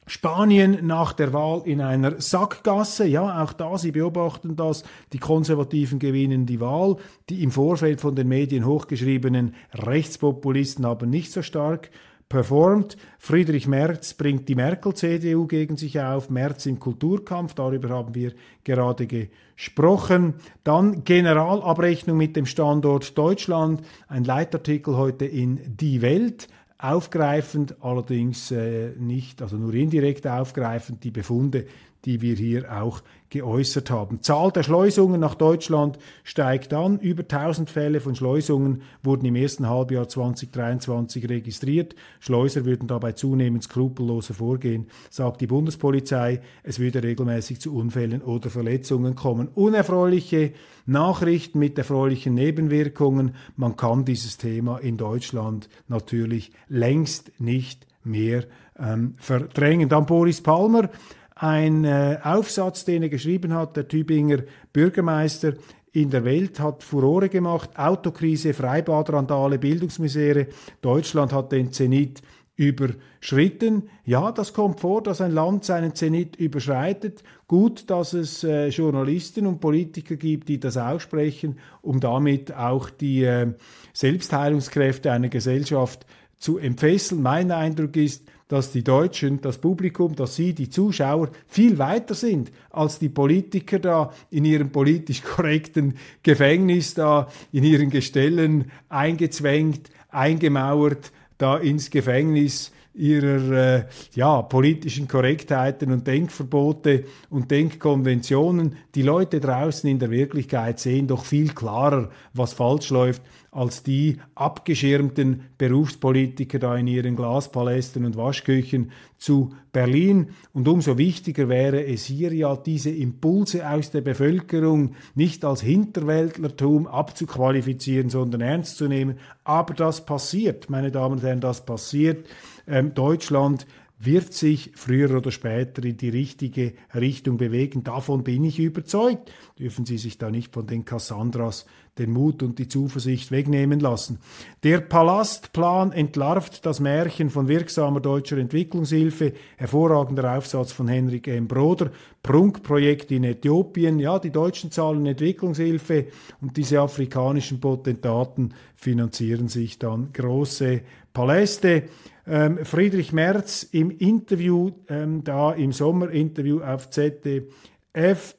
Spanien 0.07 0.85
nach 0.85 1.13
der 1.13 1.33
Wahl 1.33 1.63
in 1.65 1.81
einer 1.81 2.21
Sackgasse. 2.21 3.07
Ja, 3.07 3.43
auch 3.43 3.53
da, 3.53 3.77
Sie 3.77 3.91
beobachten 3.91 4.55
das. 4.55 4.83
Die 5.13 5.19
Konservativen 5.19 5.97
gewinnen 5.99 6.45
die 6.45 6.59
Wahl. 6.59 6.97
Die 7.29 7.41
im 7.41 7.51
Vorfeld 7.51 8.01
von 8.01 8.15
den 8.15 8.27
Medien 8.27 8.65
hochgeschriebenen 8.65 9.55
Rechtspopulisten 9.73 10.85
haben 10.85 11.09
nicht 11.09 11.31
so 11.31 11.41
stark 11.41 11.89
performt. 12.29 12.97
Friedrich 13.19 13.67
Merz 13.67 14.13
bringt 14.13 14.49
die 14.49 14.55
Merkel-CDU 14.55 15.47
gegen 15.47 15.77
sich 15.77 15.99
auf. 15.99 16.29
Merz 16.29 16.65
im 16.65 16.79
Kulturkampf, 16.79 17.53
darüber 17.53 17.89
haben 17.89 18.15
wir 18.15 18.33
gerade 18.63 19.07
gesprochen. 19.07 20.35
Dann 20.63 21.03
Generalabrechnung 21.03 22.17
mit 22.17 22.35
dem 22.35 22.45
Standort 22.45 23.17
Deutschland. 23.17 23.81
Ein 24.07 24.23
Leitartikel 24.23 24.97
heute 24.97 25.25
in 25.25 25.59
Die 25.77 26.01
Welt 26.01 26.47
aufgreifend, 26.93 27.75
allerdings 27.81 28.51
äh, 28.51 28.91
nicht, 28.97 29.41
also 29.41 29.57
nur 29.57 29.73
indirekt 29.73 30.27
aufgreifend, 30.27 31.03
die 31.03 31.11
Befunde, 31.11 31.65
die 32.05 32.21
wir 32.21 32.35
hier 32.35 32.71
auch 32.71 33.01
geäußert 33.35 33.91
haben. 33.91 34.21
Zahl 34.21 34.49
der 34.49 34.63
Schleusungen 34.63 35.19
nach 35.19 35.35
Deutschland 35.35 35.99
steigt 36.23 36.73
an. 36.73 36.99
Über 36.99 37.23
1000 37.23 37.69
Fälle 37.69 37.99
von 37.99 38.15
Schleusungen 38.15 38.81
wurden 39.03 39.25
im 39.25 39.35
ersten 39.35 39.67
Halbjahr 39.67 40.07
2023 40.07 41.27
registriert. 41.27 41.95
Schleuser 42.21 42.63
würden 42.63 42.87
dabei 42.87 43.11
zunehmend 43.11 43.63
skrupelloser 43.63 44.33
vorgehen, 44.33 44.87
sagt 45.09 45.41
die 45.41 45.47
Bundespolizei. 45.47 46.39
Es 46.63 46.79
würde 46.79 47.03
regelmäßig 47.03 47.59
zu 47.59 47.75
Unfällen 47.75 48.21
oder 48.21 48.49
Verletzungen 48.49 49.15
kommen. 49.15 49.49
Unerfreuliche 49.49 50.53
Nachrichten 50.85 51.59
mit 51.59 51.77
erfreulichen 51.77 52.35
Nebenwirkungen. 52.35 53.35
Man 53.57 53.75
kann 53.75 54.05
dieses 54.05 54.37
Thema 54.37 54.77
in 54.77 54.95
Deutschland 54.95 55.67
natürlich 55.89 56.53
längst 56.69 57.33
nicht 57.41 57.85
mehr 58.05 58.45
ähm, 58.79 59.15
verdrängen. 59.17 59.89
Dann 59.89 60.05
Boris 60.05 60.41
Palmer 60.41 60.89
ein 61.35 61.83
äh, 61.83 62.17
Aufsatz, 62.23 62.85
den 62.85 63.03
er 63.03 63.09
geschrieben 63.09 63.53
hat, 63.53 63.75
der 63.75 63.87
Tübinger 63.87 64.43
Bürgermeister 64.71 65.53
in 65.91 66.09
der 66.09 66.25
Welt 66.25 66.59
hat 66.59 66.83
Furore 66.83 67.29
gemacht. 67.29 67.77
Autokrise, 67.77 68.53
Freibadrandale, 68.53 69.59
Bildungsmisere. 69.59 70.47
Deutschland 70.81 71.31
hat 71.33 71.51
den 71.51 71.71
Zenit 71.71 72.21
überschritten. 72.57 73.89
Ja, 74.05 74.31
das 74.31 74.53
kommt 74.53 74.79
vor, 74.79 75.03
dass 75.03 75.19
ein 75.19 75.31
Land 75.31 75.65
seinen 75.65 75.93
Zenit 75.93 76.37
überschreitet. 76.37 77.23
Gut, 77.47 77.89
dass 77.89 78.13
es 78.13 78.43
äh, 78.43 78.69
Journalisten 78.69 79.45
und 79.45 79.59
Politiker 79.59 80.15
gibt, 80.15 80.47
die 80.47 80.59
das 80.59 80.77
aussprechen, 80.77 81.59
um 81.81 81.99
damit 81.99 82.53
auch 82.53 82.89
die 82.89 83.23
äh, 83.23 83.53
Selbstheilungskräfte 83.93 85.11
einer 85.11 85.29
Gesellschaft 85.29 86.05
zu 86.37 86.57
entfesseln. 86.57 87.21
Mein 87.21 87.51
Eindruck 87.51 87.95
ist, 87.97 88.23
dass 88.47 88.71
die 88.71 88.83
Deutschen, 88.83 89.41
das 89.41 89.57
Publikum, 89.57 90.15
dass 90.15 90.35
sie, 90.35 90.53
die 90.53 90.69
Zuschauer, 90.69 91.29
viel 91.47 91.79
weiter 91.79 92.13
sind 92.13 92.51
als 92.69 92.99
die 92.99 93.09
Politiker 93.09 93.79
da 93.79 94.13
in 94.29 94.45
ihrem 94.45 94.71
politisch 94.71 95.23
korrekten 95.23 95.95
Gefängnis, 96.21 96.93
da 96.93 97.27
in 97.51 97.63
ihren 97.63 97.89
Gestellen 97.89 98.71
eingezwängt, 98.89 99.89
eingemauert, 100.09 101.11
da 101.37 101.57
ins 101.57 101.89
Gefängnis 101.89 102.71
ihrer 102.95 103.51
äh, 103.51 103.85
ja, 104.13 104.41
politischen 104.41 105.07
Korrektheiten 105.07 105.91
und 105.91 106.07
Denkverbote 106.07 107.03
und 107.29 107.51
Denkkonventionen. 107.51 108.77
Die 108.95 109.01
Leute 109.01 109.39
draußen 109.39 109.89
in 109.89 109.99
der 109.99 110.11
Wirklichkeit 110.11 110.79
sehen 110.79 111.07
doch 111.07 111.25
viel 111.25 111.49
klarer, 111.49 112.09
was 112.33 112.53
falsch 112.53 112.89
läuft, 112.89 113.21
als 113.51 113.83
die 113.83 114.17
abgeschirmten 114.35 115.43
Berufspolitiker 115.57 116.59
da 116.59 116.75
in 116.75 116.87
ihren 116.87 117.15
Glaspalästen 117.15 118.05
und 118.05 118.17
Waschküchen 118.17 118.91
zu 119.17 119.53
Berlin. 119.71 120.27
Und 120.53 120.67
umso 120.67 120.97
wichtiger 120.97 121.47
wäre 121.47 121.85
es 121.85 122.05
hier 122.05 122.33
ja, 122.33 122.55
diese 122.55 122.89
Impulse 122.89 123.69
aus 123.69 123.91
der 123.91 124.01
Bevölkerung 124.01 124.95
nicht 125.15 125.45
als 125.45 125.61
Hinterwäldlertum 125.61 126.87
abzuqualifizieren, 126.87 128.09
sondern 128.09 128.41
ernst 128.41 128.77
zu 128.77 128.87
nehmen. 128.87 129.19
Aber 129.45 129.73
das 129.73 130.05
passiert, 130.05 130.69
meine 130.69 130.91
Damen 130.91 131.15
und 131.15 131.23
Herren, 131.23 131.41
das 131.41 131.65
passiert. 131.65 132.25
Ähm, 132.67 132.93
Deutschland 132.93 133.65
wird 133.97 134.33
sich 134.33 134.71
früher 134.75 135.15
oder 135.15 135.31
später 135.31 135.83
in 135.83 135.97
die 135.97 136.09
richtige 136.09 136.73
Richtung 136.93 137.37
bewegen. 137.37 137.83
Davon 137.83 138.23
bin 138.23 138.43
ich 138.43 138.59
überzeugt. 138.59 139.31
Dürfen 139.57 139.85
Sie 139.85 139.97
sich 139.97 140.17
da 140.17 140.29
nicht 140.29 140.53
von 140.53 140.67
den 140.67 140.83
Cassandras 140.83 141.65
den 141.97 142.11
Mut 142.11 142.43
und 142.43 142.59
die 142.59 142.67
Zuversicht 142.67 143.31
wegnehmen 143.31 143.79
lassen. 143.79 144.19
Der 144.63 144.81
Palastplan 144.81 145.91
entlarvt 145.91 146.65
das 146.65 146.79
Märchen 146.79 147.29
von 147.29 147.47
wirksamer 147.47 148.01
deutscher 148.01 148.37
Entwicklungshilfe. 148.37 149.33
Hervorragender 149.57 150.37
Aufsatz 150.37 150.71
von 150.71 150.87
Henrik 150.87 151.27
M. 151.27 151.47
Broder. 151.47 151.91
Prunkprojekt 152.21 153.11
in 153.11 153.23
Äthiopien. 153.23 153.99
Ja, 153.99 154.19
die 154.19 154.31
Deutschen 154.31 154.71
zahlen 154.71 155.05
Entwicklungshilfe 155.05 156.07
und 156.41 156.57
diese 156.57 156.81
afrikanischen 156.81 157.59
Potentaten 157.59 158.53
finanzieren 158.75 159.47
sich 159.47 159.79
dann 159.79 160.11
große 160.11 160.81
Paläste. 161.13 161.83
Ähm, 162.27 162.65
Friedrich 162.65 163.13
Merz 163.13 163.63
im 163.63 163.91
Interview, 163.91 164.71
ähm, 164.89 165.23
da 165.23 165.53
im 165.53 165.71
Sommerinterview 165.71 166.61
auf 166.61 166.89
ZDF, 166.89 168.35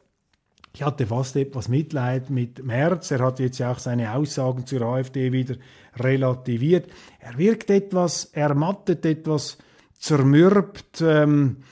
ich 0.77 0.83
hatte 0.83 1.07
fast 1.07 1.37
etwas 1.37 1.71
Mitleid 1.71 2.29
mit 2.29 2.62
Merz. 2.62 3.11
Er 3.11 3.21
hat 3.21 3.41
jetzt 3.41 3.57
ja 3.57 3.73
auch 3.73 3.79
seine 3.79 4.12
Aussagen 4.12 4.67
zur 4.67 4.83
AfD 4.83 5.33
wieder 5.33 5.55
relativiert. 5.99 6.91
Er 7.19 7.39
wirkt 7.39 7.71
etwas 7.71 8.27
ermattet, 8.27 9.07
etwas 9.07 9.57
zermürbt, 9.99 11.01
ähm, 11.01 11.62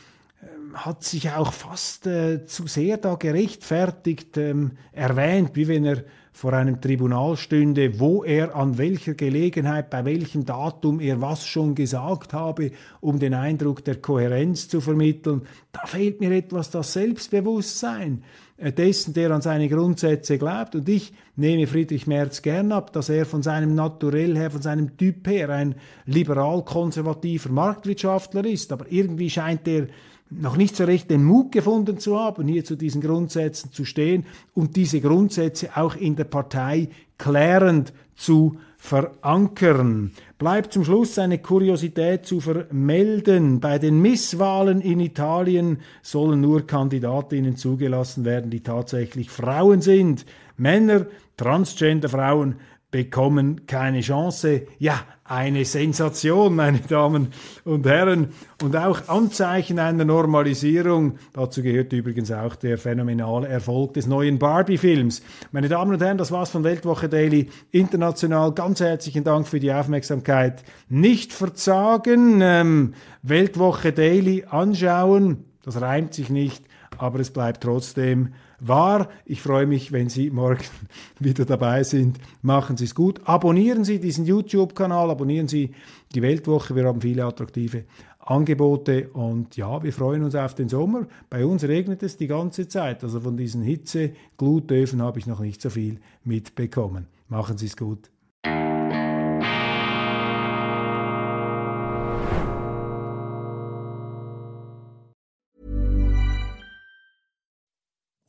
hat 0.73 1.05
sich 1.05 1.31
auch 1.33 1.53
fast 1.53 2.07
äh, 2.07 2.47
zu 2.47 2.67
sehr 2.67 2.97
da 2.97 3.17
gerechtfertigt 3.17 4.39
ähm, 4.39 4.71
erwähnt, 4.93 5.51
wie 5.53 5.69
wenn 5.69 5.85
er 5.85 6.05
vor 6.33 6.55
einem 6.55 6.81
Tribunal 6.81 7.37
stünde, 7.37 8.01
wo 8.01 8.25
er 8.25 8.57
an 8.57 8.79
welcher 8.79 9.13
Gelegenheit, 9.13 9.91
bei 9.91 10.07
welchem 10.07 10.47
Datum 10.47 10.99
er 10.99 11.21
was 11.21 11.47
schon 11.47 11.75
gesagt 11.75 12.33
habe, 12.33 12.73
um 13.03 13.19
den 13.19 13.35
Eindruck 13.35 13.85
der 13.85 13.97
Kohärenz 13.97 14.67
zu 14.67 14.81
vermitteln. 14.81 15.43
Da 15.73 15.85
fehlt 15.85 16.21
mir 16.21 16.33
etwas 16.33 16.71
das 16.71 16.95
Selbstbewusstsein 16.95 18.25
dessen, 18.59 19.15
der 19.15 19.31
an 19.31 19.43
seine 19.43 19.69
Grundsätze 19.69 20.39
glaubt. 20.39 20.75
Und 20.75 20.89
ich 20.89 21.13
nehme 21.37 21.67
Friedrich 21.67 22.07
Merz 22.07 22.43
gern 22.43 22.73
ab, 22.73 22.93
dass 22.93 23.09
er 23.09 23.27
von 23.27 23.43
seinem 23.43 23.75
Naturell 23.75 24.37
her, 24.37 24.51
von 24.51 24.63
seinem 24.63 24.97
Typ 24.97 25.27
her 25.27 25.51
ein 25.51 25.75
liberal-konservativer 26.07 27.51
Marktwirtschaftler 27.51 28.45
ist. 28.45 28.73
Aber 28.73 28.87
irgendwie 28.91 29.31
scheint 29.31 29.67
er 29.67 29.89
noch 30.31 30.57
nicht 30.57 30.77
so 30.77 30.85
recht 30.85 31.11
den 31.11 31.25
Mut 31.25 31.53
gefunden 31.53 31.99
zu 31.99 32.19
haben, 32.19 32.49
hier 32.49 32.65
zu 32.65 32.77
diesen 32.77 33.01
Grundsätzen 33.01 33.73
zu 33.73 33.85
stehen 33.85 34.25
und 34.53 34.77
diese 34.77 35.01
Grundsätze 35.01 35.77
auch 35.77 35.95
in 35.97 36.17
der 36.17 36.25
Partei 36.25 36.89
klärend 37.19 37.93
zu 38.17 38.59
verankern. 38.79 40.13
Bleibt 40.39 40.73
zum 40.73 40.85
Schluss 40.85 41.19
eine 41.19 41.39
Kuriosität 41.39 42.27
zu 42.27 42.41
vermelden. 42.41 43.61
Bei 43.61 43.79
den 43.79 44.01
Misswahlen 44.03 44.81
in 44.81 45.01
Italien 45.01 45.79
sollen 46.03 46.41
nur 46.41 46.67
Kandidatinnen 46.67 47.57
zugelassen 47.57 48.25
werden, 48.25 48.51
die 48.51 48.63
tatsächlich 48.63 49.31
Frauen 49.31 49.81
sind. 49.81 50.27
Männer, 50.57 51.07
Transgender-Frauen 51.37 52.57
bekommen 52.91 53.67
keine 53.67 54.03
Chance. 54.03 54.67
Ja, 54.79 55.01
eine 55.25 55.65
Sensation, 55.65 56.55
meine 56.55 56.81
Damen 56.81 57.29
und 57.65 57.87
Herren, 57.87 58.29
und 58.63 58.77
auch 58.77 59.09
Anzeichen 59.09 59.79
einer 59.79 60.05
Normalisierung. 60.05 61.19
Dazu 61.33 61.63
gehört 61.63 61.93
übrigens 61.95 62.31
auch 62.31 62.57
der 62.57 62.77
phänomenale 62.77 63.49
Erfolg 63.49 63.95
des 63.95 64.07
neuen 64.07 64.39
Barbie-Films. 64.39 65.23
Meine 65.51 65.69
Damen 65.69 65.95
und 65.95 66.03
Herren, 66.03 66.19
das 66.19 66.31
war's 66.31 66.51
von 66.51 66.63
Weltwoche 66.63 67.09
Daily 67.09 67.49
International. 67.71 68.53
Ganz 68.53 68.81
herzlichen 68.81 69.25
Dank 69.25 69.49
für 69.49 69.61
die 69.61 69.73
Aufmerksamkeit. 69.73 70.63
Nicht 70.91 71.33
verzagen, 71.33 72.41
ähm, 72.43 72.95
Weltwoche 73.23 73.93
Daily 73.93 74.45
anschauen. 74.49 75.45
Das 75.63 75.81
reimt 75.81 76.13
sich 76.13 76.29
nicht, 76.29 76.65
aber 76.99 77.21
es 77.21 77.31
bleibt 77.31 77.63
trotzdem 77.63 78.35
wahr. 78.69 79.09
Ich 79.25 79.41
freue 79.41 79.67
mich, 79.67 79.93
wenn 79.93 80.09
Sie 80.09 80.31
morgen 80.31 80.65
wieder 81.19 81.45
dabei 81.45 81.83
sind. 81.85 82.19
Machen 82.43 82.77
Sie 82.77 82.85
es 82.85 82.95
gut. 82.95 83.21
Abonnieren 83.25 83.85
Sie 83.85 83.99
diesen 83.99 84.25
YouTube-Kanal, 84.25 85.11
abonnieren 85.11 85.49
Sie 85.49 85.73
die 86.15 86.23
Weltwoche. 86.23 86.75
Wir 86.75 86.85
haben 86.85 87.01
viele 87.01 87.25
attraktive 87.25 87.85
Angebote 88.19 89.11
und 89.11 89.57
ja, 89.57 89.83
wir 89.83 89.93
freuen 89.93 90.23
uns 90.25 90.35
auf 90.35 90.55
den 90.55 90.69
Sommer. 90.69 91.07
Bei 91.29 91.45
uns 91.45 91.65
regnet 91.65 92.03
es 92.03 92.17
die 92.17 92.27
ganze 92.27 92.69
Zeit. 92.69 93.03
Also 93.05 93.21
von 93.21 93.37
diesen 93.37 93.63
Hitze-Glutöfen 93.63 95.03
habe 95.03 95.19
ich 95.19 95.27
noch 95.27 95.41
nicht 95.41 95.61
so 95.61 95.71
viel 95.71 96.01
mitbekommen. 96.25 97.07
Machen 97.29 97.59
Sie 97.59 97.67
es 97.67 97.77
gut. 97.77 98.11